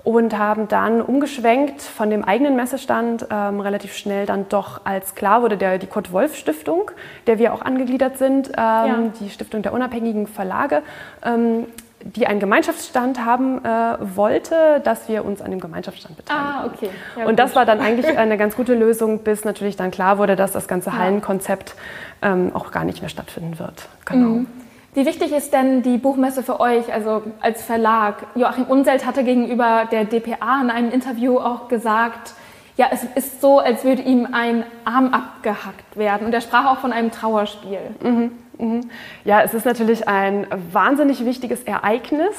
und 0.03 0.37
haben 0.37 0.67
dann 0.67 1.01
umgeschwenkt 1.01 1.81
von 1.81 2.09
dem 2.09 2.23
eigenen 2.23 2.55
Messestand 2.55 3.27
ähm, 3.29 3.59
relativ 3.59 3.95
schnell 3.95 4.25
dann 4.25 4.47
doch, 4.49 4.81
als 4.83 5.15
klar 5.15 5.41
wurde, 5.41 5.57
der, 5.57 5.77
die 5.77 5.87
Kurt-Wolf-Stiftung, 5.87 6.91
der 7.27 7.37
wir 7.39 7.53
auch 7.53 7.61
angegliedert 7.61 8.17
sind, 8.17 8.51
ähm, 8.57 9.13
die 9.19 9.29
Stiftung 9.29 9.61
der 9.61 9.73
unabhängigen 9.73 10.27
Verlage, 10.27 10.81
ähm, 11.23 11.67
die 12.03 12.25
einen 12.25 12.39
Gemeinschaftsstand 12.39 13.23
haben 13.23 13.63
äh, 13.63 13.97
wollte, 14.15 14.81
dass 14.83 15.07
wir 15.07 15.23
uns 15.23 15.39
an 15.39 15.51
dem 15.51 15.59
Gemeinschaftsstand 15.59 16.17
beteiligen. 16.17 16.47
Ah, 16.47 16.65
okay. 16.65 16.89
Ja, 17.15 17.25
und 17.25 17.37
das 17.37 17.55
war 17.55 17.65
dann 17.65 17.79
eigentlich 17.79 18.07
eine 18.17 18.37
ganz 18.37 18.55
gute 18.55 18.73
Lösung, 18.73 19.19
bis 19.19 19.45
natürlich 19.45 19.75
dann 19.75 19.91
klar 19.91 20.17
wurde, 20.17 20.35
dass 20.35 20.51
das 20.51 20.67
ganze 20.67 20.97
Hallenkonzept 20.97 21.75
ähm, 22.23 22.51
auch 22.55 22.71
gar 22.71 22.85
nicht 22.85 23.01
mehr 23.01 23.09
stattfinden 23.09 23.59
wird. 23.59 23.87
Genau. 24.05 24.27
Mhm. 24.29 24.47
Wie 24.93 25.05
wichtig 25.05 25.31
ist 25.31 25.53
denn 25.53 25.83
die 25.83 25.97
Buchmesse 25.97 26.43
für 26.43 26.59
euch, 26.59 26.91
also 26.93 27.23
als 27.39 27.63
Verlag? 27.63 28.27
Joachim 28.35 28.65
Unselt 28.65 29.05
hatte 29.05 29.23
gegenüber 29.23 29.87
der 29.89 30.03
dpa 30.03 30.61
in 30.61 30.69
einem 30.69 30.91
Interview 30.91 31.37
auch 31.39 31.69
gesagt, 31.69 32.33
ja, 32.75 32.87
es 32.91 33.05
ist 33.15 33.41
so, 33.41 33.59
als 33.59 33.85
würde 33.85 34.01
ihm 34.01 34.27
ein 34.33 34.65
Arm 34.83 35.13
abgehackt 35.13 35.95
werden. 35.95 36.27
Und 36.27 36.33
er 36.33 36.41
sprach 36.41 36.65
auch 36.65 36.79
von 36.79 36.91
einem 36.91 37.11
Trauerspiel. 37.11 37.79
Ja, 39.23 39.41
es 39.41 39.53
ist 39.53 39.65
natürlich 39.65 40.07
ein 40.07 40.45
wahnsinnig 40.71 41.23
wichtiges 41.25 41.63
Ereignis. 41.63 42.35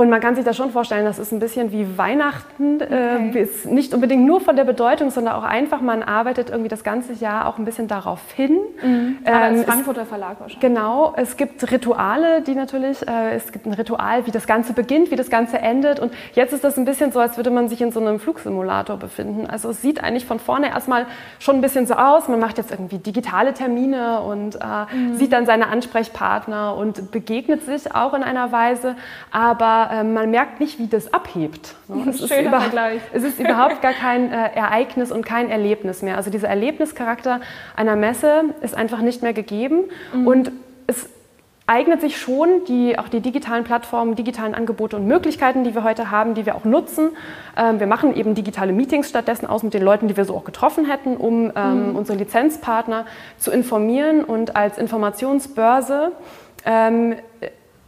Und 0.00 0.10
man 0.10 0.20
kann 0.20 0.36
sich 0.36 0.44
das 0.44 0.56
schon 0.56 0.70
vorstellen, 0.70 1.04
das 1.04 1.18
ist 1.18 1.32
ein 1.32 1.40
bisschen 1.40 1.72
wie 1.72 1.98
Weihnachten. 1.98 2.80
Äh, 2.80 3.36
ist 3.40 3.66
nicht 3.66 3.92
unbedingt 3.92 4.24
nur 4.24 4.40
von 4.40 4.54
der 4.54 4.62
Bedeutung, 4.62 5.10
sondern 5.10 5.34
auch 5.34 5.42
einfach, 5.42 5.80
man 5.80 6.04
arbeitet 6.04 6.50
irgendwie 6.50 6.68
das 6.68 6.84
ganze 6.84 7.14
Jahr 7.14 7.48
auch 7.48 7.58
ein 7.58 7.64
bisschen 7.64 7.88
darauf 7.88 8.20
hin. 8.30 8.60
Aber 9.24 9.36
als 9.36 9.54
Ähm, 9.54 9.60
es- 9.62 9.66
Frankfurter 9.66 10.06
Verlag 10.06 10.38
wahrscheinlich. 10.38 10.60
Genau, 10.60 11.14
es 11.16 11.36
gibt 11.36 11.68
Rituale, 11.72 12.42
die 12.42 12.54
natürlich, 12.54 13.06
äh, 13.08 13.34
es 13.34 13.50
gibt 13.50 13.66
ein 13.66 13.72
Ritual, 13.72 14.24
wie 14.24 14.30
das 14.30 14.46
Ganze 14.46 14.72
beginnt, 14.72 15.10
wie 15.10 15.16
das 15.16 15.30
Ganze 15.30 15.58
endet. 15.58 15.98
Und 15.98 16.12
jetzt 16.34 16.52
ist 16.52 16.62
das 16.62 16.78
ein 16.78 16.84
bisschen 16.84 17.10
so, 17.10 17.18
als 17.18 17.36
würde 17.36 17.50
man 17.50 17.68
sich 17.68 17.80
in 17.82 17.90
so 17.90 17.98
einem 17.98 18.20
Flugsimulator 18.20 18.98
befinden. 18.98 19.48
Also 19.50 19.68
es 19.70 19.82
sieht 19.82 20.04
eigentlich 20.04 20.26
von 20.26 20.38
vorne 20.38 20.68
erstmal 20.68 21.06
schon 21.40 21.56
ein 21.56 21.60
bisschen 21.60 21.88
so 21.88 21.94
aus. 21.94 22.28
Man 22.28 22.38
macht 22.38 22.56
jetzt 22.58 22.70
irgendwie 22.70 22.98
digitale 22.98 23.52
Termine 23.52 24.20
und 24.20 24.54
äh, 24.54 24.58
sieht 25.14 25.32
dann 25.32 25.44
seine 25.44 25.66
Ansprechpartner 25.66 26.76
und 26.76 27.10
begegnet 27.10 27.64
sich 27.64 27.96
auch 27.96 28.14
in 28.14 28.22
einer 28.22 28.52
Weise. 28.52 28.94
Aber 29.32 29.87
äh, 29.90 30.04
man 30.04 30.30
merkt 30.30 30.60
nicht, 30.60 30.78
wie 30.78 30.86
das 30.86 31.12
abhebt. 31.12 31.74
ne? 31.88 32.04
Es 32.08 32.20
ist, 32.20 32.30
über, 32.30 32.62
es 33.12 33.22
ist 33.22 33.40
überhaupt 33.40 33.82
gar 33.82 33.92
kein 33.92 34.32
äh, 34.32 34.50
Ereignis 34.54 35.12
und 35.12 35.24
kein 35.24 35.50
Erlebnis 35.50 36.02
mehr. 36.02 36.16
Also 36.16 36.30
dieser 36.30 36.48
Erlebnischarakter 36.48 37.40
einer 37.76 37.96
Messe 37.96 38.44
ist 38.62 38.74
einfach 38.74 39.00
nicht 39.00 39.22
mehr 39.22 39.32
gegeben. 39.32 39.84
Und 40.24 40.52
es 40.86 41.08
eignet 41.68 42.00
sich 42.00 42.18
schon, 42.18 42.64
die, 42.66 42.98
auch 42.98 43.08
die 43.08 43.20
digitalen 43.20 43.62
Plattformen, 43.62 44.14
digitalen 44.14 44.54
Angebote 44.54 44.96
und 44.96 45.06
Möglichkeiten, 45.06 45.64
die 45.64 45.74
wir 45.74 45.84
heute 45.84 46.10
haben, 46.10 46.34
die 46.34 46.46
wir 46.46 46.54
auch 46.54 46.64
nutzen. 46.64 47.10
Ähm, 47.56 47.78
wir 47.78 47.86
machen 47.86 48.16
eben 48.16 48.34
digitale 48.34 48.72
Meetings 48.72 49.10
stattdessen 49.10 49.46
aus 49.46 49.62
mit 49.62 49.74
den 49.74 49.82
Leuten, 49.82 50.08
die 50.08 50.16
wir 50.16 50.24
so 50.24 50.34
auch 50.34 50.44
getroffen 50.44 50.86
hätten, 50.86 51.16
um 51.18 51.52
ähm, 51.54 51.94
unsere 51.94 52.16
Lizenzpartner 52.16 53.04
zu 53.36 53.50
informieren. 53.50 54.24
Und 54.24 54.56
als 54.56 54.78
Informationsbörse 54.78 56.12
ähm, 56.64 57.16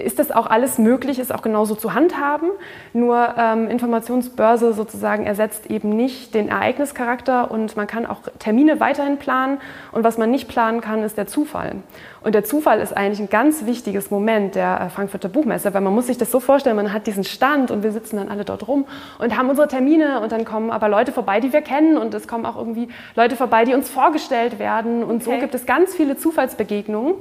ist 0.01 0.19
das 0.19 0.31
auch 0.31 0.47
alles 0.47 0.79
möglich, 0.79 1.19
ist 1.19 1.35
auch 1.35 1.43
genauso 1.43 1.75
zu 1.75 1.95
handhaben. 1.95 2.51
Nur 2.93 3.35
ähm, 3.37 3.69
Informationsbörse 3.69 4.73
sozusagen 4.73 5.27
ersetzt 5.27 5.71
eben 5.71 5.91
nicht 5.91 6.35
den 6.35 6.49
Ereignischarakter 6.49 7.51
und 7.51 7.77
man 7.77 7.87
kann 7.87 8.07
auch 8.07 8.23
Termine 8.39 8.81
weiterhin 8.81 9.19
planen. 9.19 9.59
Und 9.93 10.05
was 10.05 10.19
man 10.19 10.31
nicht 10.31 10.49
planen 10.49 10.81
kann, 10.81 11.03
ist 11.03 11.17
der 11.17 11.27
Zufall. 11.27 11.77
Und 12.23 12.35
der 12.35 12.45
Zufall 12.45 12.81
ist 12.81 12.95
eigentlich 12.97 13.21
ein 13.21 13.31
ganz 13.31 13.65
wichtiges 13.65 14.11
Moment 14.11 14.55
der 14.55 14.81
äh, 14.81 14.91
Frankfurter 14.91 15.29
Buchmesse, 15.29 15.73
weil 15.73 15.81
man 15.81 15.95
muss 15.95 16.07
sich 16.07 16.19
das 16.19 16.31
so 16.31 16.41
vorstellen, 16.41 16.77
man 16.77 16.93
hat 16.93 17.07
diesen 17.07 17.25
Stand 17.25 17.71
und 17.71 17.83
wir 17.83 17.93
sitzen 17.93 18.17
dann 18.17 18.29
alle 18.29 18.45
dort 18.45 18.69
rum 18.69 18.87
und 19.19 19.37
haben 19.39 19.49
unsere 19.49 19.69
Termine 19.69 20.21
und 20.21 20.33
dann 20.33 20.45
kommen 20.45 20.71
aber 20.71 20.89
Leute 20.89 21.13
vorbei, 21.13 21.41
die 21.41 21.53
wir 21.53 21.63
kennen 21.63 21.97
und 21.97 22.13
es 22.13 22.29
kommen 22.29 22.45
auch 22.45 22.57
irgendwie 22.57 22.89
Leute 23.17 23.37
vorbei, 23.37 23.65
die 23.65 23.75
uns 23.75 23.89
vorgestellt 23.89 24.59
werden 24.59 25.03
und 25.03 25.25
so 25.25 25.31
Okay. 25.31 25.41
gibt 25.41 25.55
es 25.55 25.65
ganz 25.65 25.95
viele 25.95 26.17
Zufallsbegegnungen 26.17 27.15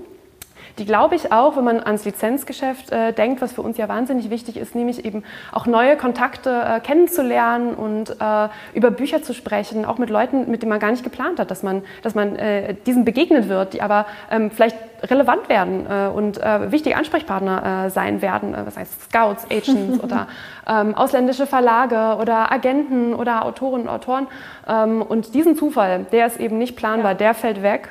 die 0.78 0.86
glaube 0.86 1.16
ich 1.16 1.32
auch, 1.32 1.58
wenn 1.58 1.64
man 1.64 1.80
ans 1.82 2.06
Lizenzgeschäft 2.06 2.92
äh, 2.92 3.14
denkt, 3.14 3.42
was 3.42 3.54
für 3.54 3.62
uns 3.62 3.78
ja 3.78 3.88
wahnsinnig 3.90 4.30
wichtig 4.30 4.58
ist, 4.58 4.76
nämlich 4.76 5.06
eben 5.06 5.24
auch 5.52 5.66
neue 5.66 5.98
Kontakte 5.98 6.50
äh, 6.50 6.80
kennenzulernen 6.80 7.74
und 7.74 8.12
äh, 8.20 8.50
über 8.74 8.92
Bücher 8.92 9.24
zu 9.24 9.34
sprechen, 9.34 9.86
auch 9.86 9.98
mit 9.98 10.10
Leuten, 10.10 10.50
mit 10.50 10.62
denen 10.62 10.70
man 10.70 10.80
gar 10.80 10.92
nicht 10.92 11.04
geplant 11.04 11.40
hat, 11.40 11.52
dass 11.52 11.64
man, 11.64 11.84
dass 12.02 12.16
man 12.16 12.36
äh, 12.36 12.76
diesen 12.86 13.06
begegnen 13.06 13.50
wird, 13.50 13.74
die 13.74 13.82
aber 13.82 14.06
ähm, 14.32 14.52
vielleicht 14.52 14.78
relevant 15.04 15.50
werden 15.50 15.86
äh, 15.90 16.08
und 16.08 16.38
äh, 16.38 16.72
wichtige 16.72 16.96
Ansprechpartner 16.96 17.86
äh, 17.86 17.90
sein 17.90 18.22
werden, 18.22 18.54
äh, 18.54 18.66
was 18.66 18.78
heißt 18.78 19.04
Scouts, 19.04 19.46
Agents 19.50 20.00
oder 20.04 20.28
ähm, 20.68 20.96
ausländische 20.96 21.48
Verlage 21.48 22.20
oder 22.20 22.52
Agenten 22.52 23.14
oder 23.14 23.46
Autorinnen 23.46 23.88
und 23.88 23.94
Autoren. 23.94 24.28
Ähm, 24.68 25.02
und 25.02 25.34
diesen 25.34 25.56
Zufall, 25.56 26.06
der 26.12 26.28
ist 26.28 26.40
eben 26.40 26.58
nicht 26.58 26.76
planbar, 26.76 27.16
der 27.16 27.34
fällt 27.34 27.64
weg. 27.64 27.90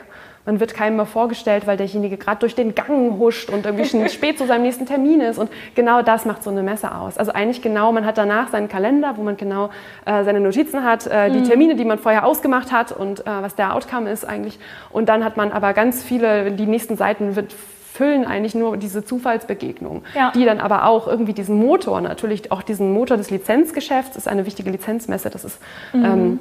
Man 0.48 0.60
wird 0.60 0.72
keinem 0.72 0.96
mehr 0.96 1.04
vorgestellt, 1.04 1.66
weil 1.66 1.76
derjenige 1.76 2.16
gerade 2.16 2.38
durch 2.38 2.54
den 2.54 2.74
Gang 2.74 3.18
huscht 3.18 3.50
und 3.50 3.66
irgendwie 3.66 3.84
schon 3.84 4.08
spät 4.08 4.38
zu 4.38 4.46
seinem 4.46 4.62
nächsten 4.62 4.86
Termin 4.86 5.20
ist. 5.20 5.36
Und 5.38 5.50
genau 5.74 6.00
das 6.00 6.24
macht 6.24 6.42
so 6.42 6.48
eine 6.48 6.62
Messe 6.62 6.94
aus. 6.94 7.18
Also 7.18 7.32
eigentlich 7.32 7.60
genau, 7.60 7.92
man 7.92 8.06
hat 8.06 8.16
danach 8.16 8.48
seinen 8.48 8.66
Kalender, 8.66 9.18
wo 9.18 9.22
man 9.22 9.36
genau 9.36 9.68
äh, 10.06 10.24
seine 10.24 10.40
Notizen 10.40 10.84
hat, 10.84 11.06
äh, 11.06 11.30
die 11.30 11.42
Termine, 11.42 11.76
die 11.76 11.84
man 11.84 11.98
vorher 11.98 12.24
ausgemacht 12.24 12.72
hat 12.72 12.92
und 12.92 13.20
äh, 13.20 13.24
was 13.26 13.56
der 13.56 13.74
Outcome 13.74 14.10
ist 14.10 14.24
eigentlich. 14.24 14.58
Und 14.90 15.10
dann 15.10 15.22
hat 15.22 15.36
man 15.36 15.52
aber 15.52 15.74
ganz 15.74 16.02
viele, 16.02 16.50
die 16.50 16.64
nächsten 16.64 16.96
Seiten 16.96 17.36
wird 17.36 17.54
füllen 17.92 18.24
eigentlich 18.24 18.54
nur 18.54 18.78
diese 18.78 19.04
Zufallsbegegnungen, 19.04 20.02
Ja. 20.14 20.30
die 20.34 20.46
dann 20.46 20.60
aber 20.60 20.86
auch 20.86 21.08
irgendwie 21.08 21.34
diesen 21.34 21.58
Motor, 21.58 22.00
natürlich 22.00 22.52
auch 22.52 22.62
diesen 22.62 22.92
Motor 22.94 23.18
des 23.18 23.30
Lizenzgeschäfts, 23.30 24.16
ist 24.16 24.28
eine 24.28 24.46
wichtige 24.46 24.70
Lizenzmesse, 24.70 25.28
das 25.28 25.44
ist 25.44 25.58
ähm, 25.92 26.38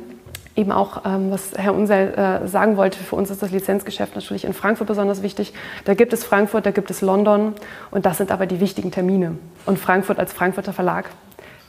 eben 0.58 0.72
auch, 0.72 1.06
ähm, 1.06 1.32
was 1.32 1.52
Herr 1.56 1.74
Unsel 1.74 2.14
äh, 2.44 2.48
sagen 2.48 2.76
wollte, 2.76 2.98
für 2.98 3.16
uns 3.16 3.30
ist 3.30 3.42
das 3.42 3.52
Lizenzgeschäft 3.52 4.16
natürlich 4.16 4.44
in 4.44 4.54
Frankfurt 4.54 4.88
besonders 4.88 5.22
wichtig. 5.22 5.54
Da 5.86 5.94
gibt 5.94 6.12
es 6.14 6.24
Frankfurt, 6.26 6.66
da 6.66 6.72
gibt 6.72 6.90
es 6.92 7.02
London 7.02 7.54
und 7.92 8.06
das 8.06 8.18
sind 8.18 8.32
aber 8.32 8.46
die 8.48 8.60
wichtigen 8.60 8.92
Termine. 8.92 9.38
Und 9.66 9.78
Frankfurt 9.80 10.20
als 10.20 10.34
Frankfurter 10.34 10.74
Verlag 10.74 11.06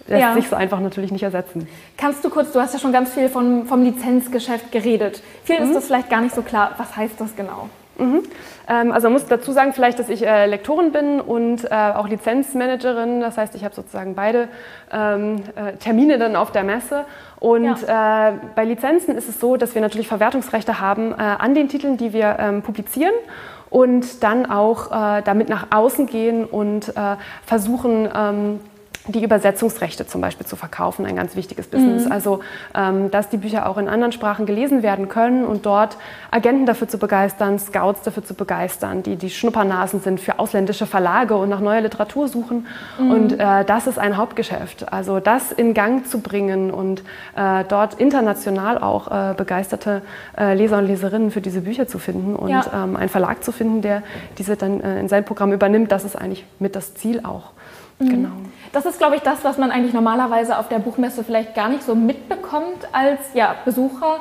lässt 0.07 0.23
Ja. 0.23 0.33
sich 0.35 0.49
so 0.49 0.57
einfach 0.57 0.81
natürlich 0.81 1.13
nicht 1.13 1.23
ersetzen. 1.23 1.69
Kannst 1.99 2.25
du 2.25 2.31
kurz, 2.31 2.51
du 2.53 2.61
hast 2.61 2.73
ja 2.73 2.81
schon 2.81 2.93
ganz 2.93 3.13
viel 3.13 3.29
vom, 3.29 3.67
vom 3.67 3.85
Lizenzgeschäft 3.85 4.73
geredet. 4.73 5.23
Vielen 5.45 5.65
Mhm. 5.65 5.69
ist 5.69 5.77
das 5.77 5.87
vielleicht 5.87 6.09
gar 6.09 6.23
nicht 6.23 6.35
so 6.35 6.41
klar. 6.43 6.71
Was 6.79 6.97
heißt 6.97 7.21
das 7.21 7.37
genau? 7.37 7.69
Ähm, 8.69 8.93
also 8.93 9.09
man 9.09 9.15
muss 9.15 9.27
dazu 9.27 9.51
sagen 9.53 9.73
vielleicht, 9.73 9.99
dass 9.99 10.09
ich 10.09 10.25
äh, 10.25 10.47
Lektorin 10.47 10.93
bin 10.93 11.21
und 11.21 11.65
äh, 11.65 11.75
auch 11.75 12.07
Lizenzmanagerin. 12.09 13.21
Das 13.21 13.37
heißt, 13.37 13.55
ich 13.55 13.65
habe 13.65 13.75
sozusagen 13.75 14.15
beide 14.15 14.49
ähm, 14.93 15.43
äh, 15.57 15.73
Termine 15.79 16.19
dann 16.19 16.37
auf 16.37 16.53
der 16.53 16.63
Messe. 16.65 17.05
Und 17.41 17.83
äh, 17.85 18.33
bei 18.55 18.65
Lizenzen 18.65 19.17
ist 19.17 19.29
es 19.29 19.39
so, 19.39 19.57
dass 19.57 19.75
wir 19.75 19.83
natürlich 19.83 20.09
Verwertungsrechte 20.09 20.81
haben 20.81 21.13
äh, 21.13 21.17
an 21.17 21.55
den 21.55 21.69
Titeln, 21.69 21.97
die 21.97 22.13
wir 22.13 22.37
ähm, 22.39 22.63
publizieren 22.63 23.15
und 23.71 24.23
dann 24.23 24.47
auch 24.47 24.91
äh, 24.91 25.23
damit 25.23 25.49
nach 25.49 25.69
außen 25.71 26.07
gehen 26.07 26.45
und 26.45 26.89
äh, 26.97 27.17
versuchen, 27.45 28.09
ähm, 28.15 28.61
die 29.09 29.25
Übersetzungsrechte 29.25 30.07
zum 30.07 30.21
Beispiel 30.21 30.47
zu 30.47 30.57
verkaufen, 30.57 31.07
ein 31.07 31.17
ganz 31.17 31.35
wichtiges 31.35 31.67
Business. 31.67 32.05
Mhm. 32.05 32.13
Also, 32.13 32.41
ähm, 32.75 33.11
dass 33.11 33.29
die 33.29 33.39
Bücher 33.39 33.69
auch 33.69 33.79
in 33.79 33.89
anderen 33.89 34.13
Sprachen 34.13 34.47
gelesen 34.47 34.83
werden 34.83 35.09
können 35.09 35.45
und 35.45 35.67
dort 35.67 35.97
Agenten 36.31 36.67
dafür 36.67 36.89
zu 36.89 36.99
begeistern, 36.99 37.59
Scouts 37.59 38.03
dafür 38.03 38.25
zu 38.25 38.35
begeistern, 38.35 39.03
die 39.03 39.17
die 39.17 39.31
Schnuppernasen 39.31 40.01
sind 40.01 40.21
für 40.21 40.39
ausländische 40.39 40.87
Verlage 40.87 41.35
und 41.37 41.49
nach 41.49 41.61
neuer 41.61 41.81
Literatur 41.81 42.29
suchen. 42.29 42.67
Mhm. 42.99 43.11
Und 43.11 43.33
äh, 43.41 43.65
das 43.65 43.87
ist 43.87 43.99
ein 43.99 44.17
Hauptgeschäft. 44.17 44.93
Also 44.93 45.21
das 45.21 45.53
in 45.53 45.75
Gang 45.75 46.07
zu 46.07 46.21
bringen 46.21 46.71
und 46.71 47.03
äh, 47.37 47.65
dort 47.69 47.95
international 47.95 48.79
auch 48.79 49.09
äh, 49.11 49.35
begeisterte 49.35 50.03
äh, 50.37 50.55
Leser 50.55 50.79
und 50.79 50.87
Leserinnen 50.87 51.31
für 51.31 51.41
diese 51.41 51.63
Bücher 51.63 51.89
zu 51.89 51.99
finden 51.99 52.37
und 52.37 52.51
Ja. 52.51 52.65
ähm, 52.75 52.97
einen 52.97 53.09
Verlag 53.09 53.43
zu 53.43 53.53
finden, 53.53 53.83
der 53.83 54.03
diese 54.37 54.57
dann 54.57 54.81
äh, 54.81 55.01
in 55.01 55.09
sein 55.09 55.25
Programm 55.25 55.53
übernimmt, 55.53 55.91
das 55.93 56.05
ist 56.05 56.17
eigentlich 56.17 56.45
mit 56.59 56.77
das 56.77 56.95
Ziel 56.95 57.21
auch. 57.25 57.51
Mhm. 57.99 58.09
Genau. 58.09 58.31
Das 58.73 58.85
ist, 58.87 58.99
glaube 58.99 59.17
ich, 59.17 59.23
das, 59.23 59.45
was 59.45 59.57
man 59.59 59.71
eigentlich 59.71 59.95
normalerweise 59.95 60.59
auf 60.59 60.69
der 60.69 60.79
Buchmesse 60.79 61.25
vielleicht 61.25 61.55
gar 61.55 61.69
nicht 61.69 61.83
so 61.83 61.95
mitbekommt 61.95 62.87
als 62.93 63.21
ja, 63.35 63.55
Besucher. 63.65 64.19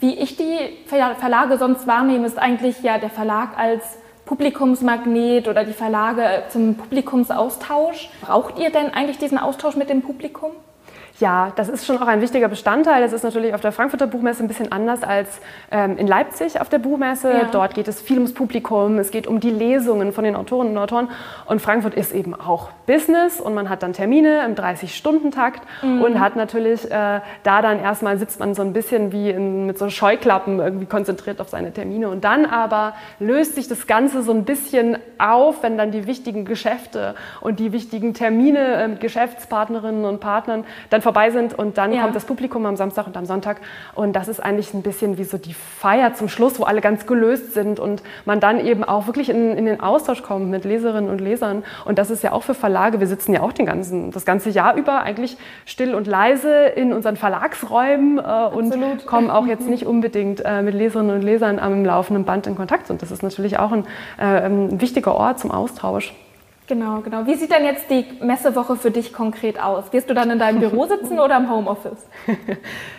Wie 0.00 0.14
ich 0.18 0.36
die 0.36 0.56
Ver- 0.86 1.14
Verlage 1.16 1.58
sonst 1.58 1.86
wahrnehme, 1.86 2.26
ist 2.26 2.38
eigentlich 2.38 2.82
ja 2.82 2.96
der 2.98 3.10
Verlag 3.10 3.58
als 3.58 3.98
Publikumsmagnet 4.24 5.48
oder 5.48 5.64
die 5.64 5.72
Verlage 5.74 6.44
zum 6.48 6.76
Publikumsaustausch. 6.76 8.08
Braucht 8.22 8.58
ihr 8.58 8.70
denn 8.70 8.94
eigentlich 8.94 9.18
diesen 9.18 9.38
Austausch 9.38 9.76
mit 9.76 9.90
dem 9.90 10.02
Publikum? 10.02 10.52
Ja, 11.20 11.52
das 11.54 11.68
ist 11.68 11.86
schon 11.86 11.98
auch 11.98 12.06
ein 12.06 12.20
wichtiger 12.22 12.48
Bestandteil. 12.48 13.02
Das 13.02 13.12
ist 13.12 13.22
natürlich 13.22 13.54
auf 13.54 13.60
der 13.60 13.72
Frankfurter 13.72 14.06
Buchmesse 14.06 14.42
ein 14.42 14.48
bisschen 14.48 14.72
anders 14.72 15.02
als 15.02 15.40
ähm, 15.70 15.98
in 15.98 16.06
Leipzig 16.06 16.60
auf 16.60 16.68
der 16.70 16.78
Buchmesse. 16.78 17.30
Ja. 17.30 17.48
Dort 17.52 17.74
geht 17.74 17.88
es 17.88 18.00
viel 18.00 18.16
ums 18.16 18.32
Publikum, 18.32 18.98
es 18.98 19.10
geht 19.10 19.26
um 19.26 19.38
die 19.38 19.50
Lesungen 19.50 20.12
von 20.12 20.24
den 20.24 20.34
Autorinnen 20.34 20.76
und 20.76 20.82
Autoren. 20.82 21.08
Und 21.46 21.60
Frankfurt 21.60 21.94
ist 21.94 22.12
eben 22.12 22.34
auch 22.34 22.70
Business 22.86 23.40
und 23.40 23.54
man 23.54 23.68
hat 23.68 23.82
dann 23.82 23.92
Termine 23.92 24.44
im 24.46 24.54
30-Stunden-Takt 24.54 25.60
Mhm. 25.82 26.02
und 26.02 26.20
hat 26.20 26.36
natürlich 26.36 26.90
äh, 26.90 27.20
da 27.42 27.62
dann 27.62 27.80
erstmal 27.80 28.18
sitzt 28.18 28.40
man 28.40 28.54
so 28.54 28.62
ein 28.62 28.72
bisschen 28.72 29.12
wie 29.12 29.30
in, 29.30 29.66
mit 29.66 29.78
so 29.78 29.88
Scheuklappen 29.90 30.58
irgendwie 30.58 30.86
konzentriert 30.86 31.40
auf 31.40 31.48
seine 31.48 31.72
Termine. 31.72 32.08
Und 32.08 32.24
dann 32.24 32.46
aber 32.46 32.94
löst 33.18 33.54
sich 33.56 33.68
das 33.68 33.86
Ganze 33.86 34.22
so 34.22 34.32
ein 34.32 34.44
bisschen 34.44 34.98
auf, 35.18 35.62
wenn 35.62 35.76
dann 35.76 35.90
die 35.90 36.06
wichtigen 36.06 36.44
Geschäfte 36.44 37.14
und 37.40 37.58
die 37.60 37.72
wichtigen 37.72 38.14
Termine 38.14 38.58
äh, 38.58 38.88
mit 38.88 39.00
Geschäftspartnerinnen 39.00 40.04
und 40.04 40.20
Partnern 40.20 40.64
dann 40.88 41.02
vorbei 41.10 41.30
sind 41.30 41.58
und 41.58 41.76
dann 41.76 41.92
Ja. 41.92 42.02
kommt 42.02 42.14
das 42.14 42.24
Publikum 42.24 42.64
am 42.66 42.76
Samstag 42.76 43.04
und 43.08 43.16
am 43.16 43.26
Sonntag 43.26 43.56
und 43.96 44.14
das 44.14 44.28
ist 44.28 44.38
eigentlich 44.38 44.72
ein 44.74 44.82
bisschen 44.82 45.18
wie 45.18 45.24
so 45.24 45.38
die 45.38 45.54
Feier 45.54 46.14
zum 46.14 46.28
Schluss, 46.28 46.60
wo 46.60 46.64
alle 46.64 46.80
ganz 46.80 47.04
gelöst 47.04 47.52
sind 47.52 47.80
und 47.80 48.04
man 48.26 48.38
dann 48.38 48.64
eben 48.64 48.84
auch 48.84 49.08
wirklich 49.08 49.28
in, 49.28 49.56
in 49.56 49.64
den 49.66 49.80
Austausch 49.80 50.22
kommt 50.22 50.48
mit 50.50 50.64
Leserinnen 50.64 51.10
und 51.10 51.20
Lesern 51.20 51.64
und 51.84 51.98
das 51.98 52.10
ist 52.10 52.22
ja 52.22 52.30
auch 52.30 52.44
für 52.44 52.54
Verlage, 52.54 53.00
wir 53.00 53.08
sitzen 53.08 53.32
ja 53.34 53.40
auch 53.42 53.52
den 53.52 53.66
ganzen, 53.66 54.12
das 54.12 54.24
ganze 54.24 54.50
Jahr 54.50 54.76
über 54.76 55.02
eigentlich 55.02 55.36
still 55.66 55.96
und 55.96 56.06
leise 56.06 56.66
in 56.76 56.92
unseren 56.92 57.16
Verlagsräumen 57.16 58.18
äh, 58.18 58.54
und 58.54 59.04
kommen 59.06 59.30
auch 59.30 59.46
jetzt 59.46 59.68
nicht 59.74 59.86
unbedingt 59.86 60.42
äh, 60.44 60.62
mit 60.62 60.74
Leserinnen 60.74 61.16
und 61.16 61.22
Lesern 61.22 61.58
am 61.58 61.84
laufenden 61.84 62.24
Band 62.24 62.46
in 62.46 62.54
Kontakt 62.54 62.88
und 62.88 63.02
das 63.02 63.10
ist 63.10 63.24
natürlich 63.24 63.58
auch 63.58 63.72
ein, 63.72 63.84
äh, 64.16 64.24
ein 64.46 64.80
wichtiger 64.80 65.16
Ort 65.16 65.40
zum 65.40 65.50
Austausch. 65.50 66.14
Genau, 66.70 67.00
genau. 67.00 67.26
Wie 67.26 67.34
sieht 67.34 67.50
denn 67.50 67.64
jetzt 67.64 67.90
die 67.90 68.06
Messewoche 68.22 68.76
für 68.76 68.92
dich 68.92 69.12
konkret 69.12 69.60
aus? 69.60 69.92
Wirst 69.92 70.08
du 70.08 70.14
dann 70.14 70.30
in 70.30 70.38
deinem 70.38 70.60
Büro 70.60 70.86
sitzen 70.86 71.18
oder 71.18 71.36
im 71.36 71.50
Homeoffice? 71.50 72.06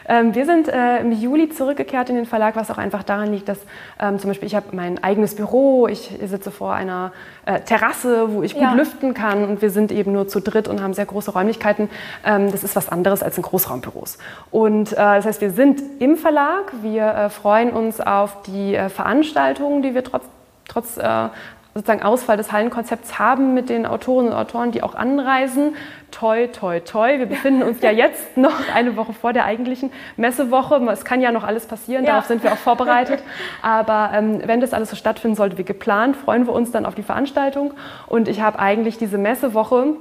Ähm, 0.10 0.36
wir 0.36 0.46
sind 0.46 0.68
äh, 0.68 0.98
im 0.98 1.14
Juli 1.14 1.48
zurückgekehrt 1.50 2.10
in 2.10 2.16
den 2.16 2.26
Verlag, 2.26 2.58
was 2.58 2.70
auch 2.70 2.78
einfach 2.78 3.04
daran 3.04 3.32
liegt, 3.32 3.48
dass 3.48 3.60
ähm, 3.98 4.20
zum 4.20 4.30
Beispiel 4.32 4.48
ich 4.48 4.56
habe 4.56 4.66
mein 4.74 5.02
eigenes 5.02 5.36
Büro, 5.36 5.88
ich 5.88 6.12
sitze 6.26 6.52
vor 6.52 6.74
einer 6.74 7.14
äh, 7.46 7.62
Terrasse, 7.62 8.34
wo 8.34 8.44
ich 8.44 8.54
gut 8.56 8.64
Ja. 8.64 8.74
lüften 8.74 9.14
kann 9.14 9.46
und 9.46 9.62
wir 9.62 9.70
sind 9.70 9.90
eben 9.90 10.12
nur 10.12 10.28
zu 10.28 10.42
dritt 10.42 10.68
und 10.68 10.82
haben 10.82 10.94
sehr 10.94 11.06
große 11.06 11.32
Räumlichkeiten. 11.32 11.90
Ähm, 12.26 12.52
das 12.52 12.66
ist 12.66 12.76
was 12.76 12.90
anderes 12.90 13.24
als 13.24 13.38
in 13.38 13.44
Großraumbüros. 13.44 14.18
Und 14.50 14.92
äh, 14.92 14.96
das 14.96 15.26
heißt, 15.26 15.40
wir 15.40 15.52
sind 15.52 15.82
im 16.00 16.18
Verlag, 16.18 16.74
wir 16.82 17.06
äh, 17.06 17.30
freuen 17.30 17.70
uns 17.72 18.02
auf 18.02 18.42
die 18.42 18.76
äh, 18.76 18.90
Veranstaltungen, 18.90 19.82
die 19.82 19.94
wir 19.94 20.04
trotz, 20.04 20.26
trotz 20.68 20.98
äh, 20.98 21.30
sozusagen 21.74 22.04
Ausfall 22.04 22.38
des 22.38 22.52
Hallenkonzepts 22.52 23.18
haben 23.18 23.54
mit 23.54 23.70
den 23.70 23.86
Autorinnen 23.86 24.34
und 24.34 24.38
Autoren, 24.38 24.72
die 24.72 24.84
auch 24.84 24.96
anreisen. 24.96 25.76
Toi, 26.12 26.48
toi, 26.48 26.82
toi. 26.82 27.18
Wir 27.18 27.26
befinden 27.26 27.64
uns 27.64 27.82
ja 27.82 27.92
jetzt 27.92 28.36
noch 28.36 28.54
eine 28.76 28.98
Woche 28.98 29.14
vor 29.14 29.32
der 29.32 29.46
eigentlichen 29.46 29.92
Messewoche. 30.18 30.76
Es 30.92 31.06
kann 31.06 31.22
ja 31.22 31.32
noch 31.32 31.44
alles 31.44 31.66
passieren, 31.66 32.04
Ja. 32.04 32.12
darauf 32.12 32.26
sind 32.26 32.44
wir 32.44 32.52
auch 32.52 32.58
vorbereitet. 32.58 33.24
Aber 33.62 34.12
ähm, 34.14 34.42
wenn 34.46 34.60
das 34.60 34.74
alles 34.74 34.90
so 34.90 34.96
stattfinden 34.98 35.36
sollte 35.38 35.58
wie 35.58 35.64
geplant, 35.64 36.18
freuen 36.18 36.46
wir 36.46 36.54
uns 36.54 36.72
dann 36.72 36.86
auf 36.86 36.96
die 36.96 37.04
Veranstaltung. 37.04 37.74
Und 38.08 38.28
ich 38.28 38.42
habe 38.42 38.60
eigentlich 38.60 38.98
diese 38.98 39.18
Messewoche 39.18 39.96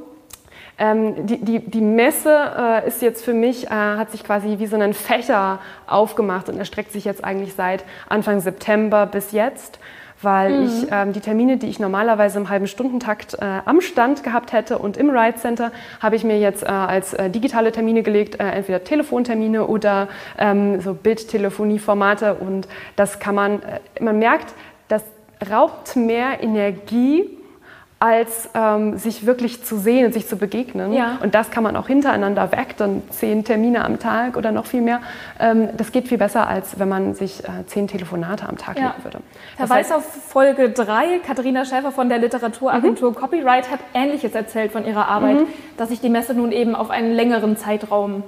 ähm, 0.81 1.27
die, 1.27 1.45
die, 1.45 1.59
die 1.59 1.83
Messe 1.83 2.35
äh, 2.57 2.89
ist 2.89 3.03
jetzt 3.03 3.23
für 3.23 3.35
mich, 3.35 3.67
äh, 3.67 3.71
hat 3.71 4.11
sich 4.11 4.25
quasi 4.25 4.59
wie 4.59 4.67
so 4.67 4.77
ein 4.77 4.95
Fächer 4.95 5.59
aufgemacht 5.87 6.49
und 6.49 6.57
erstreckt 6.57 6.91
sich 6.93 7.05
jetzt 7.05 7.23
eigentlich 7.23 7.55
seit 7.55 7.85
Anfang 8.09 8.41
September 8.41 9.05
bis 9.05 9.33
jetzt, 9.33 9.79
weil 10.23 10.65
ich 10.65 10.87
ähm, 10.91 11.13
die 11.13 11.21
Termine, 11.21 11.57
die 11.57 11.69
ich 11.69 11.79
normalerweise 11.79 12.39
im 12.39 12.49
halben 12.49 12.67
Stundentakt 12.67 13.35
äh, 13.35 13.61
am 13.65 13.81
Stand 13.81 14.23
gehabt 14.23 14.53
hätte 14.53 14.79
und 14.79 14.97
im 14.97 15.11
Ride 15.11 15.39
Center, 15.39 15.73
habe 16.01 16.17
ich 16.17 16.25
mir 16.25 16.39
jetzt 16.39 16.63
äh, 16.63 16.67
als 16.67 17.15
äh, 17.15 17.31
digitale 17.31 17.73
Termine 17.73 18.03
gelegt, 18.03 18.39
äh, 18.39 18.45
entweder 18.51 18.85
Telefontermine 18.85 19.67
oder 19.67 20.09
ähm, 20.39 20.81
so 20.81 20.95
Bildtelefonieformate. 20.95 22.35
Und 22.35 22.69
das 22.97 23.19
kann 23.19 23.35
man, 23.35 23.63
äh, 23.63 23.81
man 24.03 24.19
merkt, 24.19 24.55
das 24.89 25.03
raubt 25.51 25.97
mehr 25.97 26.43
Energie 26.43 27.40
als 28.03 28.49
ähm, 28.55 28.97
sich 28.97 29.27
wirklich 29.27 29.63
zu 29.63 29.77
sehen 29.77 30.07
und 30.07 30.15
sich 30.15 30.27
zu 30.27 30.37
begegnen. 30.37 30.95
Ja. 30.95 31.19
Und 31.23 31.35
das 31.35 31.51
kann 31.51 31.63
man 31.63 31.77
auch 31.77 31.87
hintereinander 31.87 32.51
weg, 32.51 32.75
dann 32.79 33.03
zehn 33.11 33.45
Termine 33.45 33.85
am 33.85 33.99
Tag 33.99 34.39
oder 34.39 34.53
noch 34.53 34.65
viel 34.65 34.81
mehr. 34.81 35.01
Ähm, 35.39 35.69
das 35.77 35.93
geht 35.93 36.09
viel 36.09 36.17
besser, 36.17 36.49
als 36.49 36.79
wenn 36.79 36.89
man 36.89 37.13
sich 37.15 37.45
äh, 37.45 37.67
zehn 37.67 37.89
Telefonate 37.89 38.49
am 38.49 38.57
Tag 38.57 38.79
Ja. 38.79 38.89
legen 38.89 39.05
würde. 39.05 39.19
Das 39.59 39.67
Verweis 39.69 39.91
heißt, 39.91 39.99
auf 39.99 40.05
Folge 40.05 40.71
3. 40.71 41.19
Katharina 41.27 41.67
Schäfer 41.67 41.93
von 41.93 42.09
der 42.09 42.17
Literaturagentur 42.19 43.11
Mhm. 43.11 43.15
Copyright 43.17 43.71
hat 43.71 43.81
Ähnliches 43.93 44.35
erzählt 44.35 44.73
von 44.73 44.87
ihrer 44.87 45.07
Arbeit, 45.07 45.37
dass 45.77 45.91
sich 45.91 46.01
die 46.01 46.09
Messe 46.09 46.33
nun 46.33 46.53
eben 46.53 46.75
auf 46.75 46.89
einen 46.89 47.13
längeren 47.13 47.59
Zeitraum 47.59 48.23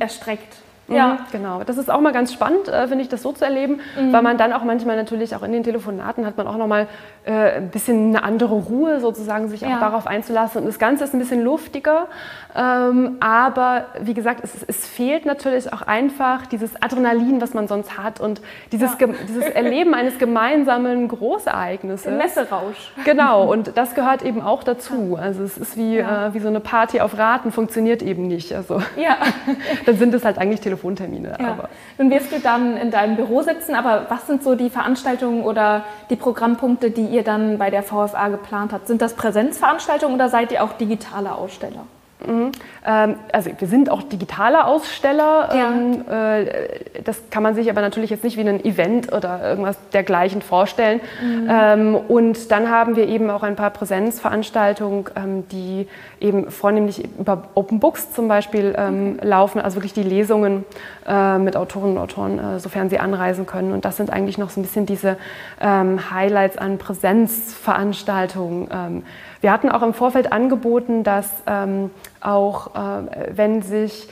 erstreckt. 0.00 0.56
Ja, 0.88 1.18
genau. 1.30 1.62
Das 1.64 1.78
ist 1.78 1.90
auch 1.90 2.00
mal 2.00 2.12
ganz 2.12 2.32
spannend, 2.32 2.68
äh, 2.68 2.86
finde 2.88 3.02
ich, 3.02 3.08
das 3.08 3.22
so 3.22 3.32
zu 3.32 3.44
erleben, 3.44 3.80
weil 4.10 4.20
man 4.22 4.36
dann 4.36 4.52
auch 4.52 4.64
manchmal 4.64 4.96
natürlich 4.96 5.34
auch 5.34 5.42
in 5.42 5.52
den 5.52 5.62
Telefonaten 5.62 6.26
hat 6.26 6.36
man 6.36 6.46
auch 6.46 6.56
noch 6.56 6.66
mal 6.66 6.86
äh, 7.24 7.56
ein 7.58 7.70
bisschen 7.70 8.08
eine 8.08 8.24
andere 8.24 8.54
Ruhe 8.54 9.00
sozusagen, 9.00 9.48
sich 9.48 9.64
auch 9.64 9.70
Ja. 9.70 9.78
darauf 9.80 10.06
einzulassen. 10.06 10.60
Und 10.62 10.66
das 10.66 10.78
Ganze 10.78 11.04
ist 11.04 11.14
ein 11.14 11.18
bisschen 11.20 11.42
luftiger, 11.42 12.08
ähm, 12.54 13.16
aber 13.20 13.86
wie 14.00 14.12
gesagt, 14.12 14.40
es, 14.44 14.50
es 14.66 14.86
fehlt 14.86 15.24
natürlich 15.24 15.72
auch 15.72 15.82
einfach 15.82 16.46
dieses 16.46 16.70
Adrenalin, 16.82 17.40
was 17.40 17.54
man 17.54 17.68
sonst 17.68 17.96
hat 17.96 18.20
und 18.20 18.42
dieses, 18.72 18.98
Ja. 19.00 19.06
dieses 19.28 19.44
Erleben 19.54 19.94
eines 19.94 20.18
gemeinsamen 20.18 21.08
Großereignisses. 21.08 22.12
Messerausch. 22.18 22.92
Genau, 23.04 23.44
und 23.50 23.76
das 23.76 23.94
gehört 23.94 24.22
eben 24.22 24.42
auch 24.42 24.62
dazu. 24.64 25.16
Also 25.18 25.42
es 25.44 25.56
ist 25.56 25.76
wie, 25.76 25.96
Ja. 25.96 26.26
äh, 26.26 26.34
wie 26.34 26.40
so 26.40 26.48
eine 26.48 26.60
Party 26.60 27.00
auf 27.00 27.16
Raten, 27.16 27.52
funktioniert 27.52 28.02
eben 28.02 28.26
nicht. 28.26 28.52
Also 28.54 28.82
Ja. 28.96 29.16
dann 29.86 29.96
sind 29.96 30.12
es 30.12 30.24
halt 30.24 30.36
eigentlich 30.38 30.60
Telefonate. 30.60 30.81
Telefontermine. 30.82 31.36
Ja. 31.38 31.48
Aber 31.52 31.68
Nun 31.98 32.10
wirst 32.10 32.32
du 32.32 32.40
dann 32.40 32.76
in 32.76 32.90
deinem 32.90 33.16
Büro 33.16 33.42
sitzen, 33.42 33.74
aber 33.74 34.06
was 34.08 34.26
sind 34.26 34.42
so 34.42 34.54
die 34.54 34.70
Veranstaltungen 34.70 35.44
oder 35.44 35.84
die 36.10 36.16
Programmpunkte, 36.16 36.90
die 36.90 37.06
ihr 37.06 37.22
dann 37.22 37.58
bei 37.58 37.70
der 37.70 37.82
VFA 37.82 38.28
geplant 38.28 38.72
habt? 38.72 38.86
Sind 38.86 39.00
das 39.00 39.14
Präsenzveranstaltungen 39.14 40.14
oder 40.14 40.28
seid 40.28 40.52
ihr 40.52 40.62
auch 40.64 40.72
digitale 40.72 41.34
Aussteller? 41.34 41.84
Ähm, 42.26 43.16
also 43.32 43.50
wir 43.56 43.68
sind 43.68 43.90
auch 43.90 44.02
digitale 44.02 44.64
Aussteller. 44.64 45.50
Ja. 45.54 45.70
Ähm, 45.70 46.04
äh, 46.08 47.02
das 47.04 47.22
kann 47.30 47.42
man 47.42 47.54
sich 47.54 47.70
aber 47.70 47.80
natürlich 47.80 48.10
jetzt 48.10 48.24
nicht 48.24 48.36
wie 48.36 48.48
ein 48.48 48.64
Event 48.64 49.12
oder 49.12 49.40
irgendwas 49.42 49.76
dergleichen 49.92 50.42
vorstellen. 50.42 51.00
Ähm, 51.48 51.96
und 51.96 52.50
dann 52.50 52.70
haben 52.70 52.96
wir 52.96 53.08
eben 53.08 53.30
auch 53.30 53.42
ein 53.42 53.56
paar 53.56 53.70
Präsenzveranstaltungen, 53.70 55.04
ähm, 55.16 55.48
die 55.48 55.88
eben 56.20 56.50
vornehmlich 56.50 57.04
über 57.18 57.44
Open 57.54 57.80
Books 57.80 58.12
zum 58.12 58.28
Beispiel 58.28 58.74
ähm, 58.76 59.18
laufen, 59.22 59.60
also 59.60 59.76
wirklich 59.76 59.94
die 59.94 60.02
Lesungen 60.02 60.64
äh, 61.06 61.38
mit 61.38 61.56
Autorinnen 61.56 61.96
und 61.96 62.02
Autoren, 62.02 62.38
äh, 62.38 62.60
sofern 62.60 62.90
sie 62.90 62.98
anreisen 62.98 63.46
können. 63.46 63.72
Und 63.72 63.84
das 63.84 63.96
sind 63.96 64.10
eigentlich 64.10 64.38
noch 64.38 64.50
so 64.50 64.60
ein 64.60 64.62
bisschen 64.62 64.86
diese 64.86 65.16
ähm, 65.60 66.10
Highlights 66.10 66.58
an 66.58 66.78
Präsenzveranstaltungen. 66.78 69.02
Wir 69.42 69.52
hatten 69.52 69.68
auch 69.68 69.82
im 69.82 69.92
Vorfeld 69.92 70.32
angeboten, 70.32 71.02
dass 71.02 71.28
ähm, 71.46 71.90
auch 72.20 72.68
äh, 72.74 73.28
wenn 73.34 73.60
sich 73.62 74.08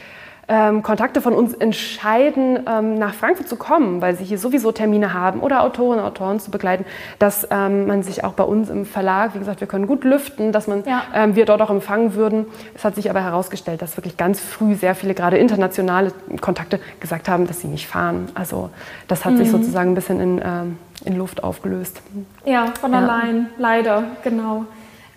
ähm, 0.49 0.83
Kontakte 0.83 1.21
von 1.21 1.33
uns 1.35 1.55
entscheiden, 1.55 2.59
ähm, 2.69 2.97
nach 2.97 3.15
Frankfurt 3.15 3.49
zu 3.49 3.55
kommen, 3.55 4.01
weil 4.03 4.17
sie 4.17 4.25
hier 4.25 4.37
sowieso 4.39 4.73
Termine 4.73 5.15
haben 5.15 5.39
oder 5.39 5.63
Autoren 5.63 6.01
und 6.01 6.05
Autoren 6.05 6.41
zu 6.41 6.51
begleiten, 6.51 6.85
dass 7.21 7.47
ähm, 7.53 7.87
man 7.87 8.03
sich 8.03 8.25
auch 8.25 8.33
bei 8.33 8.43
uns 8.43 8.69
im 8.69 8.85
Verlag, 8.85 9.35
wie 9.35 9.39
gesagt, 9.39 9.61
wir 9.61 9.69
können 9.69 9.87
gut 9.87 10.03
lüften, 10.03 10.51
dass 10.51 10.67
man 10.67 10.83
Ja. 10.85 11.05
ähm, 11.15 11.37
wir 11.37 11.45
dort 11.47 11.63
auch 11.63 11.71
empfangen 11.71 12.15
würden. 12.17 12.47
Es 12.75 12.85
hat 12.85 12.97
sich 12.97 13.09
aber 13.11 13.23
herausgestellt, 13.23 13.81
dass 13.81 13.97
wirklich 13.97 14.17
ganz 14.17 14.41
früh 14.41 14.75
sehr 14.75 14.97
viele 14.97 15.15
gerade 15.15 15.39
internationale 15.39 16.11
Kontakte 16.41 16.81
gesagt 16.99 17.29
haben, 17.29 17.47
dass 17.47 17.61
sie 17.61 17.69
nicht 17.69 17.87
fahren. 17.87 18.29
Also 18.35 18.71
das 19.07 19.25
hat 19.25 19.37
sich 19.37 19.53
sozusagen 19.53 19.93
ein 19.93 19.95
bisschen 19.95 20.19
in, 20.19 20.41
ähm, 20.45 20.79
in 21.05 21.17
Luft 21.17 21.45
aufgelöst. 21.45 22.03
Ja, 22.45 22.67
von 22.81 22.93
Ja. 22.93 22.99
allein, 22.99 23.47
leider, 23.57 24.03
genau. 24.25 24.65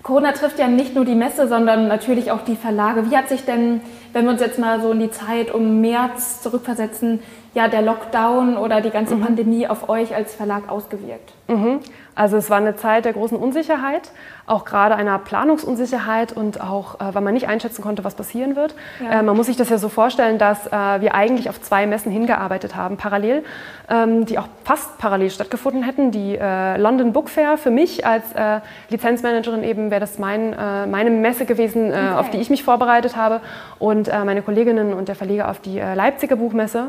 Corona 0.04 0.34
trifft 0.34 0.60
ja 0.60 0.68
nicht 0.68 0.96
nur 0.96 1.06
die 1.06 1.16
Messe, 1.16 1.48
sondern 1.48 1.88
natürlich 1.88 2.30
auch 2.30 2.42
die 2.42 2.58
Verlage. 2.58 3.10
Wie 3.10 3.16
hat 3.16 3.30
sich 3.30 3.46
denn, 3.46 3.80
wenn 4.12 4.26
wir 4.26 4.32
uns 4.32 4.42
jetzt 4.42 4.60
mal 4.60 4.82
so 4.82 4.92
in 4.92 5.00
die 5.00 5.12
Zeit 5.12 5.54
um 5.54 5.80
März 5.80 6.42
zurückversetzen, 6.42 7.22
ja, 7.54 7.70
der 7.70 7.82
Lockdown 7.82 8.58
oder 8.58 8.82
die 8.82 8.90
ganze 8.90 9.16
Pandemie 9.16 9.66
auf 9.66 9.88
euch 9.88 10.14
als 10.14 10.36
Verlag 10.36 10.70
ausgewirkt? 10.70 11.34
Mhm. 11.48 11.80
Also 12.16 12.38
es 12.38 12.50
war 12.50 12.58
eine 12.58 12.76
Zeit 12.76 13.06
der 13.06 13.14
großen 13.14 13.38
Unsicherheit, 13.38 14.12
auch 14.46 14.66
gerade 14.66 14.96
einer 14.96 15.18
Planungsunsicherheit 15.20 16.34
und 16.34 16.62
auch, 16.62 16.96
äh, 16.96 17.14
weil 17.14 17.22
man 17.22 17.34
nicht 17.34 17.48
einschätzen 17.48 17.82
konnte, 17.82 18.04
was 18.04 18.16
passieren 18.16 18.56
wird. 18.56 18.76
Ja. 19.02 19.20
Äh, 19.20 19.24
man 19.24 19.38
muss 19.38 19.48
sich 19.48 19.56
das 19.56 19.70
ja 19.70 19.78
so 19.78 19.90
vorstellen, 19.90 20.38
dass 20.38 20.68
äh, 20.68 20.72
wir 20.72 21.16
eigentlich 21.16 21.50
auf 21.50 21.62
zwei 21.62 21.88
Messen 21.88 22.12
hingearbeitet 22.12 22.76
haben, 22.76 22.98
parallel, 22.98 23.44
ähm, 23.90 24.26
die 24.26 24.38
auch 24.38 24.48
fast 24.64 24.98
parallel 24.98 25.30
stattgefunden 25.30 25.84
hätten. 25.84 26.12
Die 26.12 26.38
äh, 26.38 26.78
London 26.78 27.14
Book 27.14 27.30
Fair 27.30 27.58
für 27.58 27.72
mich 27.72 28.06
als 28.06 28.24
äh, 28.34 28.60
Lizenzmanagerin 28.90 29.64
eben 29.64 29.92
wäre 29.92 30.02
das 30.02 30.20
mein, 30.20 30.54
äh, 30.54 30.86
meine 30.88 31.10
Messe 31.10 31.46
gewesen, 31.46 31.92
äh, 31.92 32.12
auf 32.16 32.30
die 32.30 32.38
ich 32.38 32.50
mich 32.50 32.64
vorbereitet 32.64 33.16
habe 33.16 33.42
und 33.80 34.08
meine 34.26 34.42
Kolleginnen 34.42 34.94
und 34.94 35.08
der 35.08 35.16
Verleger 35.16 35.50
auf 35.50 35.60
die 35.60 35.78
Leipziger 35.80 36.36
Buchmesse, 36.36 36.88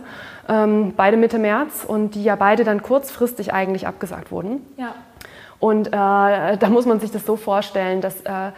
ähm, 0.48 0.92
beide 0.96 1.16
Mitte 1.16 1.38
März 1.38 1.84
und 1.84 2.14
die 2.14 2.22
ja 2.22 2.36
beide 2.36 2.64
dann 2.64 2.82
kurzfristig 2.82 3.52
eigentlich 3.52 3.86
abgesagt 3.86 4.30
wurden. 4.30 4.60
Ja. 4.76 4.94
Und 5.60 5.88
äh, 5.88 5.90
da 5.90 6.68
muss 6.68 6.86
man 6.86 7.00
sich 7.00 7.10
das 7.10 7.24
so 7.24 7.36
vorstellen, 7.36 8.00
dass 8.00 8.20
äh, 8.22 8.50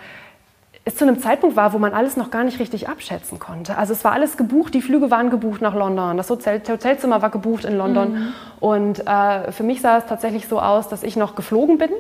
es 0.85 0.95
zu 0.95 1.05
einem 1.05 1.21
Zeitpunkt 1.21 1.57
war, 1.57 1.73
wo 1.73 1.79
man 1.79 1.93
alles 1.93 2.17
noch 2.17 2.31
gar 2.31 2.45
nicht 2.45 2.61
richtig 2.61 2.89
abschätzen 2.89 3.41
konnte. 3.41 3.77
Also 3.77 3.93
es 3.93 4.05
war 4.05 4.13
alles 4.13 4.37
gebucht, 4.37 4.73
die 4.73 4.83
Flüge 4.83 5.11
waren 5.11 5.31
gebucht 5.31 5.61
nach 5.61 5.75
London, 5.75 6.17
das 6.17 6.31
Hotel, 6.31 6.63
Hotelzimmer 6.67 7.21
war 7.23 7.31
gebucht 7.31 7.65
in 7.65 7.77
London. 7.77 8.33
Und 8.61 9.05
äh, 9.05 9.51
für 9.51 9.65
mich 9.65 9.81
sah 9.81 9.99
es 9.99 10.07
tatsächlich 10.07 10.47
so 10.47 10.61
aus, 10.61 10.89
dass 10.89 11.03
ich 11.03 11.17
noch 11.17 11.35
geflogen 11.35 11.79
bin. 11.79 11.91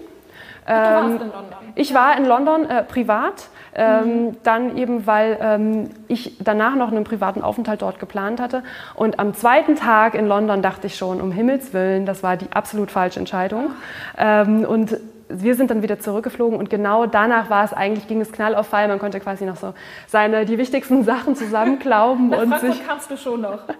Du 0.66 0.73
warst 0.73 1.08
Ähm, 1.08 1.12
in 1.12 1.32
London. 1.32 1.73
Ich 1.76 1.94
war 1.94 2.16
in 2.16 2.25
London 2.25 2.70
äh, 2.70 2.82
privat, 2.82 3.49
ähm, 3.75 4.37
dann 4.42 4.76
eben, 4.76 5.06
weil 5.06 5.38
ähm, 5.40 5.90
ich 6.08 6.38
danach 6.40 6.75
noch 6.75 6.90
einen 6.90 7.04
privaten 7.04 7.42
Aufenthalt 7.42 7.82
dort 7.82 7.99
geplant 7.99 8.40
hatte. 8.40 8.62
Und 8.94 9.20
am 9.20 9.35
zweiten 9.35 9.76
Tag 9.76 10.14
in 10.14 10.26
London 10.26 10.62
dachte 10.62 10.87
ich 10.87 10.96
schon, 10.96 11.20
um 11.20 11.30
Himmels 11.30 11.73
Willen, 11.73 12.06
das 12.06 12.23
war 12.23 12.37
die 12.37 12.50
absolut 12.52 12.90
falsche 12.90 13.20
Entscheidung. 13.20 13.70
Ähm, 14.19 14.64
und 14.64 14.99
wir 15.28 15.54
sind 15.54 15.71
dann 15.71 15.82
wieder 15.82 15.99
zurückgeflogen 15.99 16.58
und 16.58 16.71
genau 16.71 17.06
danach 17.06 17.50
war 17.50 17.64
es 17.64 17.73
eigentlich, 17.73 18.06
ging 18.06 18.21
es 18.21 18.32
knall 18.32 18.54
auf 18.54 18.69
Fall. 18.69 18.88
Man 18.88 18.99
konnte 18.99 19.21
quasi 19.21 19.45
noch 19.45 19.56
so 19.56 19.75
seine, 20.06 20.47
die 20.47 20.58
wichtigsten 20.58 21.02
Sachen 21.04 21.36
zusammenklauben 21.36 22.30
Nach 22.30 22.38
und 22.38 22.50
sich 22.60 22.60
Frankfurt 22.60 22.88
kamst 22.88 23.10
du 23.10 23.17
schon 23.17 23.40
noch. 23.43 23.58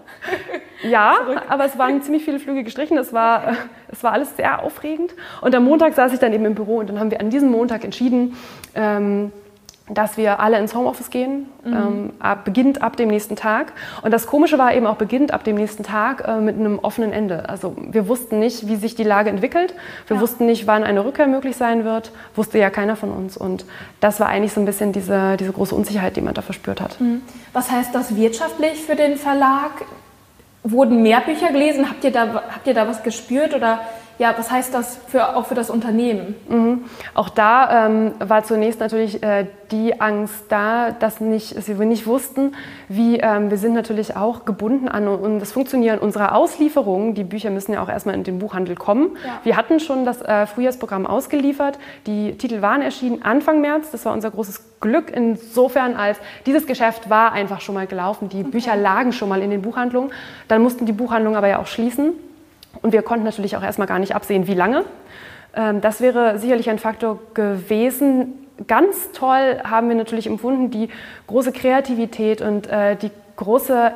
ja, 0.83 1.15
aber 1.49 1.65
es 1.65 1.77
waren 1.77 2.01
ziemlich 2.01 2.23
viele 2.23 2.39
Flüge 2.39 2.63
gestrichen. 2.63 2.97
Es 2.97 3.13
war, 3.13 3.53
es 3.91 4.03
war 4.03 4.13
alles 4.13 4.35
sehr 4.37 4.61
aufregend. 4.63 5.13
Und 5.41 5.53
am 5.55 5.63
Montag 5.65 5.93
saß 5.93 6.13
ich 6.13 6.19
dann 6.19 6.33
eben 6.33 6.45
im 6.45 6.55
Büro 6.55 6.77
und 6.77 6.89
dann 6.89 6.99
haben 6.99 7.11
wir 7.11 7.19
an 7.19 7.29
diesem 7.29 7.49
Montag 7.49 7.83
entschieden, 7.83 8.35
ähm, 8.75 9.31
dass 9.89 10.17
wir 10.17 10.41
alle 10.41 10.59
ins 10.59 10.75
Homeoffice 10.75 11.09
gehen, 11.09 11.45
ähm, 11.65 12.11
ab, 12.19 12.43
beginnt 12.43 12.81
ab 12.81 12.97
dem 12.97 13.07
nächsten 13.07 13.37
Tag. 13.37 13.71
Und 14.01 14.11
das 14.11 14.27
Komische 14.27 14.57
war 14.57 14.73
eben 14.73 14.85
auch 14.85 14.97
beginnt 14.97 15.33
ab 15.33 15.45
dem 15.45 15.55
nächsten 15.55 15.83
Tag 15.83 16.27
äh, 16.27 16.41
mit 16.41 16.57
einem 16.57 16.77
offenen 16.79 17.13
Ende. 17.13 17.47
Also 17.47 17.73
wir 17.77 18.09
wussten 18.09 18.39
nicht, 18.39 18.67
wie 18.67 18.75
sich 18.75 18.95
die 18.95 19.03
Lage 19.05 19.29
entwickelt. 19.29 19.73
Wir 20.07 20.17
Ja. 20.17 20.21
wussten 20.21 20.45
nicht, 20.45 20.67
wann 20.67 20.83
eine 20.83 21.05
Rückkehr 21.05 21.27
möglich 21.27 21.55
sein 21.55 21.85
wird. 21.85 22.11
Wusste 22.35 22.59
ja 22.59 22.69
keiner 22.69 22.97
von 22.97 23.11
uns. 23.11 23.37
Und 23.37 23.65
das 24.01 24.19
war 24.19 24.27
eigentlich 24.27 24.51
so 24.51 24.59
ein 24.59 24.65
bisschen 24.65 24.91
diese, 24.91 25.37
diese 25.37 25.53
große 25.53 25.73
Unsicherheit, 25.73 26.17
die 26.17 26.21
man 26.21 26.33
da 26.33 26.41
verspürt 26.41 26.81
hat. 26.81 26.97
Was 27.53 27.71
heißt 27.71 27.95
das 27.95 28.13
wirtschaftlich 28.13 28.83
für 28.83 28.95
den 28.95 29.15
Verlag? 29.15 29.71
Wurden 30.71 31.01
mehr 31.01 31.21
Bücher 31.21 31.51
gelesen? 31.51 31.89
Habt 31.89 32.03
ihr 32.03 32.11
da, 32.11 32.43
habt 32.49 32.67
ihr 32.67 32.73
da 32.73 32.87
was 32.87 33.03
gespürt? 33.03 33.53
Oder 33.53 33.81
ja, 34.19 34.33
was 34.37 34.49
heißt 34.49 34.73
das 34.73 34.99
für, 35.07 35.35
auch 35.35 35.45
für 35.45 35.55
das 35.55 35.69
Unternehmen? 35.69 36.35
Mhm. 36.49 36.85
Auch 37.13 37.29
da 37.29 37.85
ähm, 37.85 38.13
war 38.19 38.43
zunächst 38.43 38.79
natürlich 38.79 39.21
äh, 39.21 39.45
die 39.71 39.99
Angst 40.01 40.45
da, 40.49 40.91
dass, 40.91 41.19
nicht, 41.19 41.55
dass 41.55 41.67
wir 41.67 41.85
nicht 41.85 42.07
wussten, 42.07 42.55
wie 42.87 43.17
ähm, 43.17 43.51
wir 43.51 43.57
sind 43.57 43.73
natürlich 43.73 44.15
auch 44.15 44.45
gebunden 44.45 44.87
an 44.87 45.07
und 45.07 45.39
das 45.39 45.51
Funktionieren 45.51 45.99
unserer 45.99 46.33
Auslieferungen. 46.35 47.13
Die 47.13 47.23
Bücher 47.23 47.49
müssen 47.49 47.73
ja 47.73 47.83
auch 47.83 47.89
erstmal 47.89 48.15
in 48.15 48.23
den 48.23 48.39
Buchhandel 48.39 48.75
kommen. 48.75 49.17
Ja. 49.23 49.39
Wir 49.43 49.57
hatten 49.57 49.79
schon 49.79 50.05
das 50.05 50.21
äh, 50.21 50.47
Frühjahrsprogramm 50.47 51.05
ausgeliefert. 51.05 51.77
Die 52.07 52.37
Titel 52.37 52.61
waren 52.61 52.81
erschienen 52.81 53.21
Anfang 53.23 53.61
März. 53.61 53.91
Das 53.91 54.05
war 54.05 54.13
unser 54.13 54.31
großes 54.31 54.79
Glück 54.79 55.11
insofern, 55.15 55.95
als 55.95 56.17
dieses 56.45 56.65
Geschäft 56.65 57.09
war 57.09 57.33
einfach 57.33 57.61
schon 57.61 57.75
mal 57.75 57.87
gelaufen. 57.87 58.29
Die 58.29 58.43
Bücher 58.43 58.75
lagen 58.75 59.11
schon 59.11 59.29
mal 59.29 59.41
in 59.41 59.51
den 59.51 59.61
Buchhandlungen. 59.61 60.11
Dann 60.47 60.61
mussten 60.61 60.85
die 60.85 60.91
Buchhandlungen 60.91 61.37
aber 61.37 61.47
ja 61.47 61.59
auch 61.59 61.67
schließen. 61.67 62.13
Und 62.81 62.93
wir 62.93 63.01
konnten 63.01 63.25
natürlich 63.25 63.55
auch 63.57 63.63
erstmal 63.63 63.87
gar 63.87 63.99
nicht 63.99 64.15
absehen, 64.15 64.47
wie 64.47 64.53
lange. 64.53 64.85
Ähm, 65.55 65.81
Das 65.81 66.01
wäre 66.01 66.39
sicherlich 66.39 66.69
ein 66.69 66.79
Faktor 66.79 67.19
gewesen. 67.33 68.33
Ganz 68.67 69.11
toll 69.11 69.59
haben 69.63 69.89
wir 69.89 69.95
natürlich 69.95 70.27
empfunden 70.27 70.71
die 70.71 70.89
große 71.27 71.51
Kreativität 71.51 72.41
und 72.41 72.67
äh, 72.67 72.95
die 72.95 73.11
große 73.35 73.91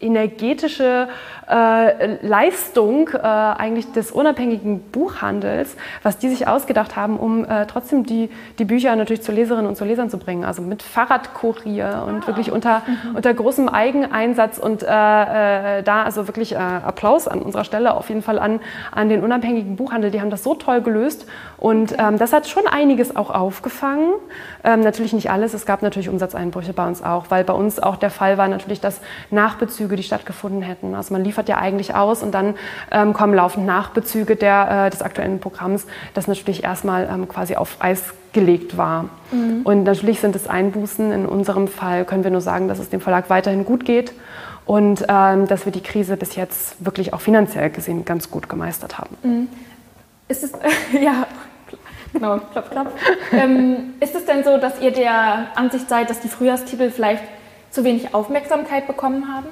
energetische 0.00 1.08
äh, 1.50 2.26
Leistung 2.26 3.08
äh, 3.08 3.18
eigentlich 3.18 3.92
des 3.92 4.12
unabhängigen 4.12 4.80
Buchhandels, 4.80 5.76
was 6.02 6.18
die 6.18 6.28
sich 6.28 6.46
ausgedacht 6.46 6.96
haben, 6.96 7.18
um 7.18 7.44
äh, 7.44 7.66
trotzdem 7.66 8.04
die, 8.04 8.30
die 8.58 8.64
Bücher 8.64 8.94
natürlich 8.96 9.22
zu 9.22 9.32
Leserinnen 9.32 9.66
und 9.66 9.76
zu 9.76 9.84
Lesern 9.84 10.10
zu 10.10 10.18
bringen. 10.18 10.44
Also 10.44 10.62
mit 10.62 10.82
Fahrradkurier 10.82 12.04
und 12.06 12.26
wirklich 12.26 12.52
unter, 12.52 12.82
unter 13.14 13.34
großem 13.34 13.68
Eigeneinsatz 13.68 14.58
und 14.58 14.82
äh, 14.82 14.86
äh, 14.86 15.82
da 15.82 16.04
also 16.04 16.28
wirklich 16.28 16.52
äh, 16.52 16.56
Applaus 16.56 17.28
an 17.28 17.42
unserer 17.42 17.64
Stelle 17.64 17.94
auf 17.94 18.08
jeden 18.08 18.22
Fall 18.22 18.38
an, 18.38 18.60
an 18.92 19.08
den 19.08 19.22
unabhängigen 19.22 19.76
Buchhandel. 19.76 20.10
Die 20.10 20.20
haben 20.20 20.30
das 20.30 20.42
so 20.42 20.54
toll 20.54 20.80
gelöst 20.80 21.26
und 21.58 21.94
ähm, 21.98 22.16
das 22.16 22.32
hat 22.32 22.48
schon 22.48 22.66
einiges 22.66 23.16
auch 23.16 23.30
aufgefangen. 23.30 24.12
Ähm, 24.64 24.80
natürlich 24.80 25.12
nicht 25.12 25.30
alles. 25.30 25.52
Es 25.52 25.66
gab 25.66 25.82
natürlich 25.82 26.08
Umsatzeinbrüche 26.08 26.72
bei 26.72 26.86
uns 26.86 27.02
auch, 27.02 27.26
weil 27.28 27.44
bei 27.44 27.52
uns 27.52 27.78
auch 27.80 27.96
der 27.96 28.10
Fall 28.10 28.38
war 28.38 28.48
natürlich, 28.48 28.80
dass 28.80 29.00
Nachbezüge, 29.30 29.89
die 29.96 30.02
stattgefunden 30.02 30.62
hätten. 30.62 30.94
Also 30.94 31.12
man 31.12 31.24
liefert 31.24 31.48
ja 31.48 31.58
eigentlich 31.58 31.94
aus 31.94 32.22
und 32.22 32.32
dann 32.32 32.54
ähm, 32.90 33.12
kommen 33.12 33.34
laufend 33.34 33.66
Nachbezüge 33.66 34.36
der, 34.36 34.86
äh, 34.86 34.90
des 34.90 35.02
aktuellen 35.02 35.40
Programms, 35.40 35.86
das 36.14 36.26
natürlich 36.28 36.64
erstmal 36.64 37.08
ähm, 37.12 37.28
quasi 37.28 37.56
auf 37.56 37.76
Eis 37.80 38.02
gelegt 38.32 38.76
war. 38.76 39.06
Und 39.64 39.84
natürlich 39.84 40.20
sind 40.20 40.36
es 40.36 40.46
Einbußen. 40.48 41.10
In 41.10 41.26
unserem 41.26 41.68
Fall 41.68 42.04
können 42.04 42.22
wir 42.24 42.30
nur 42.30 42.40
sagen, 42.40 42.68
dass 42.68 42.78
es 42.78 42.88
dem 42.88 43.00
Verlag 43.00 43.28
weiterhin 43.28 43.64
gut 43.64 43.84
geht 43.84 44.12
und 44.66 45.04
ähm, 45.08 45.48
dass 45.48 45.64
wir 45.64 45.72
die 45.72 45.82
Krise 45.82 46.16
bis 46.16 46.36
jetzt 46.36 46.84
wirklich 46.84 47.12
auch 47.12 47.20
finanziell 47.20 47.70
gesehen 47.70 48.04
ganz 48.04 48.30
gut 48.30 48.48
gemeistert 48.48 48.98
haben. 48.98 49.48
Ist 50.28 50.44
es, 50.44 50.52
ja, 51.02 51.26
genau, 52.12 52.38
klopf, 52.52 52.70
klopf. 52.70 52.88
ähm, 53.32 53.94
ist 53.98 54.14
es 54.14 54.24
denn 54.26 54.44
so, 54.44 54.58
dass 54.58 54.80
ihr 54.80 54.92
der 54.92 55.48
Ansicht 55.56 55.88
seid, 55.88 56.08
dass 56.08 56.20
die 56.20 56.28
Frühjahrstitel 56.28 56.90
vielleicht 56.90 57.24
zu 57.70 57.82
wenig 57.82 58.14
Aufmerksamkeit 58.14 58.86
bekommen 58.86 59.26
haben? 59.32 59.48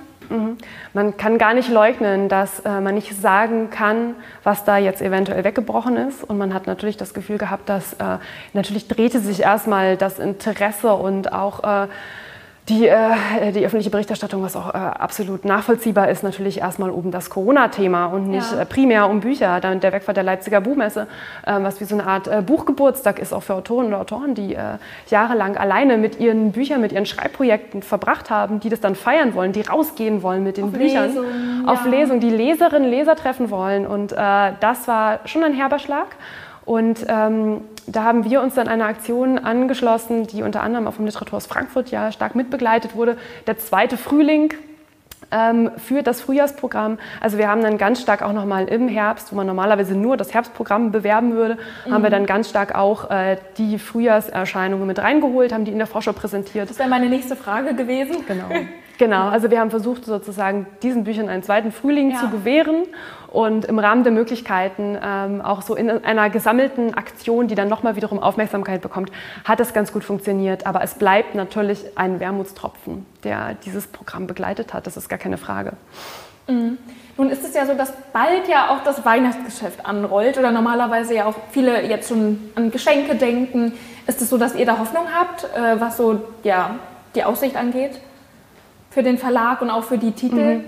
Man 0.93 1.17
kann 1.17 1.38
gar 1.38 1.55
nicht 1.55 1.69
leugnen, 1.71 2.29
dass 2.29 2.61
äh, 2.61 2.81
man 2.81 2.95
nicht 2.95 3.21
sagen 3.21 3.71
kann, 3.71 4.14
was 4.43 4.64
da 4.64 4.77
jetzt 4.77 5.01
eventuell 5.01 5.45
weggebrochen 5.45 5.97
ist. 5.97 6.25
Und 6.25 6.38
man 6.38 6.53
hat 6.55 6.67
natürlich 6.67 6.97
das 6.97 7.14
Gefühl 7.14 7.38
gehabt, 7.38 7.69
dass 7.69 7.95
äh, 7.95 8.19
natürlich 8.53 8.88
drehte 8.88 9.21
sich 9.21 9.43
erstmal 9.43 9.97
das 9.97 10.19
Interesse 10.19 10.95
und 10.95 11.33
auch 11.33 11.64
äh, 11.64 11.88
die, 12.68 12.87
äh, 12.87 13.52
die 13.52 13.64
öffentliche 13.64 13.90
Berichterstattung, 13.90 14.42
was 14.42 14.54
auch 14.54 14.74
äh, 14.74 14.76
absolut 14.76 15.44
nachvollziehbar 15.44 16.09
ist, 16.11 16.22
natürlich 16.22 16.59
erstmal 16.59 16.90
um 16.90 17.11
das 17.11 17.31
Corona-Thema 17.31 18.07
und 18.07 18.28
nicht 18.28 18.52
Ja. 18.52 18.61
äh, 18.61 18.66
primär 18.66 19.09
um 19.09 19.20
Bücher. 19.20 19.61
Dann 19.61 19.81
der 19.81 19.92
Wegfall 19.92 20.14
der 20.14 20.24
Leipziger 20.24 20.61
Buchmesse, 20.61 21.07
äh, 21.46 21.54
was 21.62 21.81
wie 21.81 21.85
so 21.85 21.94
eine 21.94 22.07
Art 22.07 22.28
äh, 22.28 22.42
Buchgeburtstag 22.42 23.18
ist, 23.18 23.33
auch 23.33 23.42
für 23.42 23.54
Autoren 23.54 23.87
und 23.87 23.94
Autoren, 23.94 24.35
die 24.35 24.54
äh, 24.54 24.78
jahrelang 25.09 25.57
alleine 25.57 25.96
mit 25.96 26.20
ihren 26.20 26.52
Büchern, 26.52 26.81
mit 26.81 26.92
ihren 26.92 27.07
Schreibprojekten 27.07 27.83
verbracht 27.83 28.28
haben, 28.31 28.61
die 28.61 28.68
das 28.68 28.81
dann 28.81 28.94
feiern 28.94 29.35
wollen, 29.35 29.52
die 29.52 29.62
rausgehen 29.62 30.22
wollen 30.22 30.42
mit 30.44 30.57
den 30.59 30.64
Auf 30.64 30.72
Büchern, 30.72 31.07
Lesungen, 31.09 31.68
auf 31.68 31.85
ja. 31.85 31.90
Lesungen, 31.90 32.20
die 32.20 32.31
Leserinnen, 32.31 32.90
Leser 32.90 33.16
treffen 33.16 33.50
wollen. 33.50 33.87
Und 33.87 34.12
äh, 34.12 34.16
das 34.61 34.87
war 34.87 35.20
schon 35.24 35.42
ein 35.42 35.54
herber 35.54 35.78
Schlag. 35.78 36.09
Und 36.68 37.07
ähm, 37.09 37.62
da 37.87 38.04
haben 38.04 38.24
wir 38.24 38.42
uns 38.42 38.54
dann 38.54 38.68
einer 38.68 38.85
Aktion 38.85 39.38
angeschlossen, 39.38 40.26
die 40.26 40.42
unter 40.42 40.62
anderem 40.62 40.87
auch 40.87 40.92
vom 40.92 41.07
Literaturhaus 41.07 41.46
Frankfurt 41.46 41.90
ja 41.90 42.12
stark 42.12 42.35
mitbegleitet 42.35 42.94
wurde. 42.94 43.16
Der 43.46 43.57
zweite 43.57 43.96
Frühling 43.96 44.52
ähm, 45.31 45.70
für 45.78 46.02
das 46.02 46.20
Frühjahrsprogramm. 46.20 46.98
Also 47.22 47.38
wir 47.38 47.48
haben 47.48 47.62
dann 47.62 47.78
ganz 47.78 48.02
stark 48.02 48.20
auch 48.20 48.35
nochmal 48.35 48.68
im 48.68 48.87
Herbst, 48.87 49.33
wo 49.33 49.37
man 49.37 49.46
normalerweise 49.46 49.94
nur 49.94 50.18
das 50.18 50.35
Herbstprogramm 50.35 50.92
bewerben 50.92 51.33
würde, 51.33 51.57
haben 51.90 52.02
wir 52.02 52.11
dann 52.11 52.26
ganz 52.26 52.50
stark 52.50 52.74
auch 52.74 53.11
äh, 53.11 53.38
die 53.57 53.78
Frühjahrserscheinungen 53.78 54.87
mit 54.87 54.98
reingeholt, 54.98 55.54
haben 55.54 55.64
die 55.64 55.72
in 55.72 55.78
der 55.78 55.87
Vorschau 55.87 56.12
präsentiert. 56.12 56.68
Das 56.68 56.78
wäre 56.78 56.90
meine 56.90 57.09
nächste 57.09 57.35
Frage 57.35 57.74
gewesen. 57.74 58.26
Genau. 58.26 58.50
Genau, 58.99 59.29
also 59.29 59.51
wir 59.51 59.61
haben 59.61 59.71
versucht 59.71 60.05
sozusagen 60.05 60.67
diesen 60.83 61.05
Büchern 61.05 61.29
einen 61.29 61.45
zweiten 61.45 61.71
Frühling 61.71 62.11
Ja. 62.11 62.19
zu 62.19 62.29
gewähren 62.31 62.83
und 63.29 63.65
im 63.65 63.79
Rahmen 63.79 64.03
der 64.03 64.13
Möglichkeiten 64.13 64.99
ähm, 65.01 65.41
auch 65.41 65.63
so 65.63 65.77
in 65.77 65.89
einer 66.05 66.31
gesammelten 66.31 66.95
Aktion, 66.95 67.47
die 67.47 67.55
dann 67.55 67.69
nochmal 67.69 67.95
wiederum 67.95 68.19
Aufmerksamkeit 68.19 68.81
bekommt, 68.83 69.13
hat 69.45 69.61
das 69.61 69.73
ganz 69.73 69.93
gut 69.93 70.03
funktioniert. 70.03 70.67
Aber 70.67 70.83
es 70.83 70.95
bleibt 70.95 71.37
natürlich 71.37 71.85
ein 71.95 72.19
Wermutstropfen, 72.19 73.07
der 73.23 73.55
dieses 73.65 73.87
Programm 73.87 74.27
begleitet 74.27 74.75
hat. 74.75 74.87
Das 74.89 74.97
ist 74.97 75.09
gar 75.09 75.19
keine 75.19 75.39
Frage. 75.39 75.75
Nun 76.49 77.31
ist 77.31 77.45
es 77.45 77.55
ja 77.55 77.67
so, 77.67 77.75
dass 77.75 77.93
bald 78.13 78.49
ja 78.49 78.71
auch 78.71 78.83
das 78.83 79.05
Weihnachtsgeschäft 79.05 79.85
anrollt 79.85 80.39
oder 80.39 80.51
normalerweise 80.51 81.15
ja 81.15 81.27
auch 81.27 81.35
viele 81.51 81.87
jetzt 81.87 82.09
schon 82.09 82.51
an 82.55 82.71
Geschenke 82.71 83.15
denken. 83.17 83.75
Ist 84.07 84.23
es 84.23 84.31
so, 84.31 84.39
dass 84.39 84.55
ihr 84.55 84.65
da 84.65 84.79
Hoffnung 84.79 85.05
habt, 85.15 85.45
äh, 85.45 85.79
was 85.81 85.99
so 85.99 86.21
ja, 86.43 86.77
die 87.15 87.23
Aussicht 87.25 87.55
angeht? 87.55 88.01
Für 88.90 89.03
den 89.03 89.18
Verlag 89.18 89.62
und 89.62 89.70
auch 89.70 89.85
für 89.85 89.98
die 89.98 90.12
Titel? 90.12 90.61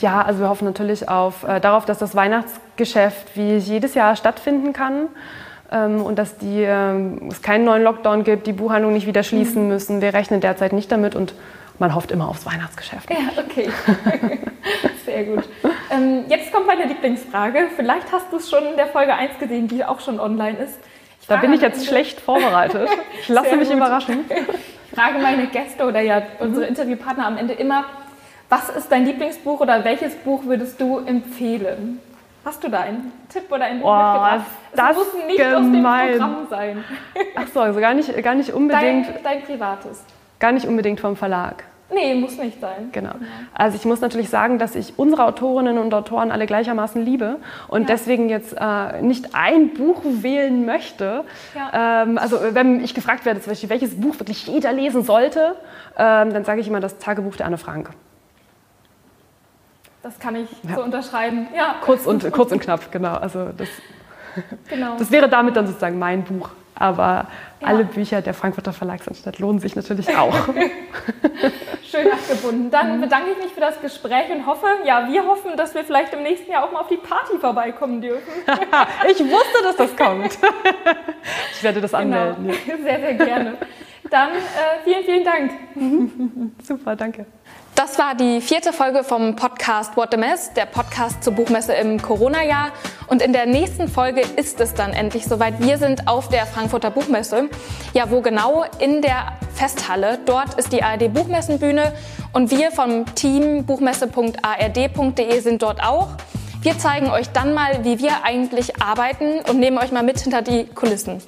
Ja, 0.00 0.22
also 0.22 0.40
wir 0.40 0.48
hoffen 0.48 0.64
natürlich 0.64 1.08
auf, 1.08 1.42
äh, 1.44 1.60
darauf, 1.60 1.84
dass 1.84 1.98
das 1.98 2.14
Weihnachtsgeschäft 2.14 3.36
wie 3.36 3.56
jedes 3.56 3.94
Jahr 3.94 4.14
stattfinden 4.16 4.72
kann 4.72 5.08
ähm, 5.72 6.02
und 6.02 6.18
dass 6.18 6.38
die, 6.38 6.62
ähm, 6.62 7.28
es 7.30 7.42
keinen 7.42 7.64
neuen 7.64 7.82
Lockdown 7.82 8.24
gibt, 8.24 8.46
die 8.46 8.52
Buchhandlungen 8.52 8.94
nicht 8.94 9.06
wieder 9.06 9.22
schließen 9.22 9.66
müssen. 9.66 10.00
Wir 10.00 10.14
rechnen 10.14 10.40
derzeit 10.40 10.72
nicht 10.72 10.90
damit 10.92 11.14
und 11.16 11.34
man 11.78 11.94
hofft 11.94 12.10
immer 12.10 12.28
aufs 12.28 12.46
Weihnachtsgeschäft. 12.46 13.10
Ja, 13.10 13.42
okay. 13.42 13.68
Sehr 15.04 15.24
gut. 15.24 15.44
Ähm, 15.90 16.24
jetzt 16.28 16.52
kommt 16.52 16.66
meine 16.66 16.84
Lieblingsfrage. 16.84 17.68
Vielleicht 17.76 18.12
hast 18.12 18.32
du 18.32 18.36
es 18.36 18.50
schon 18.50 18.64
in 18.66 18.76
der 18.76 18.86
Folge 18.86 19.14
1 19.14 19.38
gesehen, 19.38 19.68
die 19.68 19.84
auch 19.84 20.00
schon 20.00 20.20
online 20.20 20.58
ist. 20.58 20.78
Da 21.28 21.36
bin 21.36 21.52
ich 21.52 21.60
jetzt 21.60 21.76
Ende- 21.78 21.88
schlecht 21.88 22.20
vorbereitet. 22.20 22.88
Ich 23.20 23.28
lasse 23.28 23.56
mich 23.56 23.68
gut. 23.68 23.76
überraschen. 23.76 24.24
Ich 24.90 24.98
frage 24.98 25.18
meine 25.18 25.46
Gäste 25.48 25.84
oder 25.86 26.00
ja 26.00 26.22
unsere 26.40 26.66
Interviewpartner 26.66 27.26
am 27.26 27.36
Ende 27.36 27.52
immer, 27.54 27.84
was 28.48 28.70
ist 28.70 28.90
dein 28.90 29.04
Lieblingsbuch 29.04 29.60
oder 29.60 29.84
welches 29.84 30.14
Buch 30.16 30.44
würdest 30.44 30.80
du 30.80 30.98
empfehlen? 31.00 32.00
Hast 32.44 32.64
du 32.64 32.68
da 32.70 32.80
einen 32.80 33.12
Tipp 33.28 33.50
oder 33.52 33.64
ein 33.66 33.80
Buch 33.80 33.88
Oh, 33.90 33.94
mitgebracht? 33.96 34.40
das 34.74 34.90
es 34.90 34.96
muss 34.96 35.26
nicht 35.26 35.42
aus 35.44 35.60
dem 35.60 35.72
gemein. 35.72 36.10
Programm 36.12 36.46
sein. 36.48 36.84
Ach 37.36 37.46
so, 37.52 37.60
also 37.60 37.78
gar 37.80 37.92
nicht, 37.92 38.22
gar 38.22 38.34
nicht 38.34 38.48
Dein, 38.48 38.56
unbedingt, 38.56 39.06
dein 39.22 39.42
privates. 39.42 40.02
gar 40.38 40.52
nicht 40.52 40.66
unbedingt 40.66 41.00
vom 41.00 41.14
Verlag. 41.16 41.64
Nee, 41.90 42.14
muss 42.14 42.36
nicht 42.36 42.60
sein. 42.60 42.90
Genau. 42.92 43.12
Also 43.54 43.76
ich 43.76 43.84
muss 43.86 44.02
natürlich 44.02 44.28
sagen, 44.28 44.58
dass 44.58 44.74
ich 44.74 44.98
unsere 44.98 45.24
Autorinnen 45.24 45.78
und 45.78 45.94
Autoren 45.94 46.30
alle 46.30 46.44
gleichermaßen 46.44 47.02
liebe 47.02 47.36
und 47.68 47.82
Ja. 47.82 47.86
deswegen 47.88 48.28
jetzt 48.28 48.54
äh, 48.58 49.00
nicht 49.00 49.34
ein 49.34 49.72
Buch 49.72 50.02
wählen 50.04 50.66
möchte. 50.66 51.24
Ja. 51.54 52.02
Ähm, 52.02 52.18
also 52.18 52.38
wenn 52.52 52.84
ich 52.84 52.94
gefragt 52.94 53.24
werde, 53.24 53.40
zum 53.40 53.52
Beispiel, 53.52 53.70
welches 53.70 53.98
Buch 53.98 54.18
wirklich 54.20 54.46
jeder 54.46 54.72
lesen 54.72 55.02
sollte, 55.02 55.56
ähm, 55.96 56.32
dann 56.34 56.44
sage 56.44 56.60
ich 56.60 56.68
immer 56.68 56.80
das 56.80 56.98
Tagebuch 56.98 57.36
der 57.36 57.46
Anne 57.46 57.56
Frank. 57.58 57.88
Das 60.02 60.18
kann 60.18 60.36
ich 60.36 60.48
so 60.74 60.82
unterschreiben. 60.82 61.48
Ja, 61.56 61.76
Kurz 61.80 62.06
und, 62.06 62.30
kurz 62.32 62.52
und 62.52 62.60
knapp, 62.60 62.92
genau. 62.92 63.14
Also 63.14 63.48
das, 63.56 63.68
genau. 64.68 64.96
das 64.98 65.10
wäre 65.10 65.28
damit 65.28 65.56
dann 65.56 65.66
sozusagen 65.66 65.98
mein 65.98 66.22
Buch. 66.22 66.50
Aber 66.80 67.26
Ja. 67.60 67.66
alle 67.68 67.84
Bücher 67.84 68.22
der 68.22 68.34
Frankfurter 68.34 68.72
Verlagsanstalt 68.72 69.40
lohnen 69.40 69.58
sich 69.58 69.74
natürlich 69.74 70.16
auch. 70.16 70.32
Schön 71.90 72.12
abgebunden. 72.12 72.70
Dann 72.70 73.00
bedanke 73.00 73.32
ich 73.32 73.38
mich 73.42 73.52
für 73.52 73.60
das 73.60 73.80
Gespräch 73.80 74.30
und 74.30 74.46
hoffe, 74.46 74.66
ja, 74.84 75.08
wir 75.10 75.26
hoffen, 75.26 75.56
dass 75.56 75.74
wir 75.74 75.82
vielleicht 75.82 76.12
im 76.14 76.22
nächsten 76.22 76.52
Jahr 76.52 76.64
auch 76.64 76.70
mal 76.70 76.80
auf 76.80 76.88
die 76.88 76.98
Party 76.98 77.36
vorbeikommen 77.40 78.00
dürfen. 78.00 78.32
ich 79.10 79.18
wusste, 79.18 79.62
dass 79.64 79.76
das 79.76 79.96
kommt. 79.96 80.38
Ich 81.52 81.62
werde 81.64 81.80
das 81.80 81.92
anmelden. 81.92 82.46
Genau. 82.46 82.82
Sehr, 82.84 83.00
sehr 83.00 83.14
gerne. 83.14 83.54
Dann 84.08 84.30
äh, 84.30 84.84
vielen, 84.84 85.04
vielen 85.04 85.24
Dank. 85.24 85.50
Super, 86.62 86.94
danke. 86.96 87.26
Das 87.78 87.96
war 87.96 88.16
die 88.16 88.40
vierte 88.40 88.72
Folge 88.72 89.04
vom 89.04 89.36
Podcast 89.36 89.96
What 89.96 90.08
the 90.10 90.16
Mess, 90.16 90.52
der 90.52 90.66
Podcast 90.66 91.22
zur 91.22 91.34
Buchmesse 91.34 91.74
im 91.74 92.02
Corona-Jahr. 92.02 92.72
Und 93.06 93.22
in 93.22 93.32
der 93.32 93.46
nächsten 93.46 93.86
Folge 93.86 94.22
ist 94.34 94.58
es 94.58 94.74
dann 94.74 94.92
endlich 94.92 95.26
soweit. 95.26 95.60
Wir 95.60 95.78
sind 95.78 96.08
auf 96.08 96.28
der 96.28 96.44
Frankfurter 96.44 96.90
Buchmesse. 96.90 97.48
Ja, 97.94 98.10
wo 98.10 98.20
genau? 98.20 98.64
In 98.80 99.00
der 99.00 99.38
Festhalle. 99.54 100.18
Dort 100.26 100.54
ist 100.54 100.72
die 100.72 100.82
ARD 100.82 101.14
Buchmessenbühne 101.14 101.92
und 102.32 102.50
wir 102.50 102.72
vom 102.72 103.14
Team 103.14 103.64
buchmesse.ard.de 103.64 105.38
sind 105.38 105.62
dort 105.62 105.80
auch. 105.80 106.08
Wir 106.62 106.76
zeigen 106.80 107.10
euch 107.10 107.28
dann 107.30 107.54
mal, 107.54 107.84
wie 107.84 108.00
wir 108.00 108.24
eigentlich 108.24 108.82
arbeiten 108.82 109.38
und 109.48 109.60
nehmen 109.60 109.78
euch 109.78 109.92
mal 109.92 110.02
mit 110.02 110.18
hinter 110.18 110.42
die 110.42 110.64
Kulissen. 110.64 111.22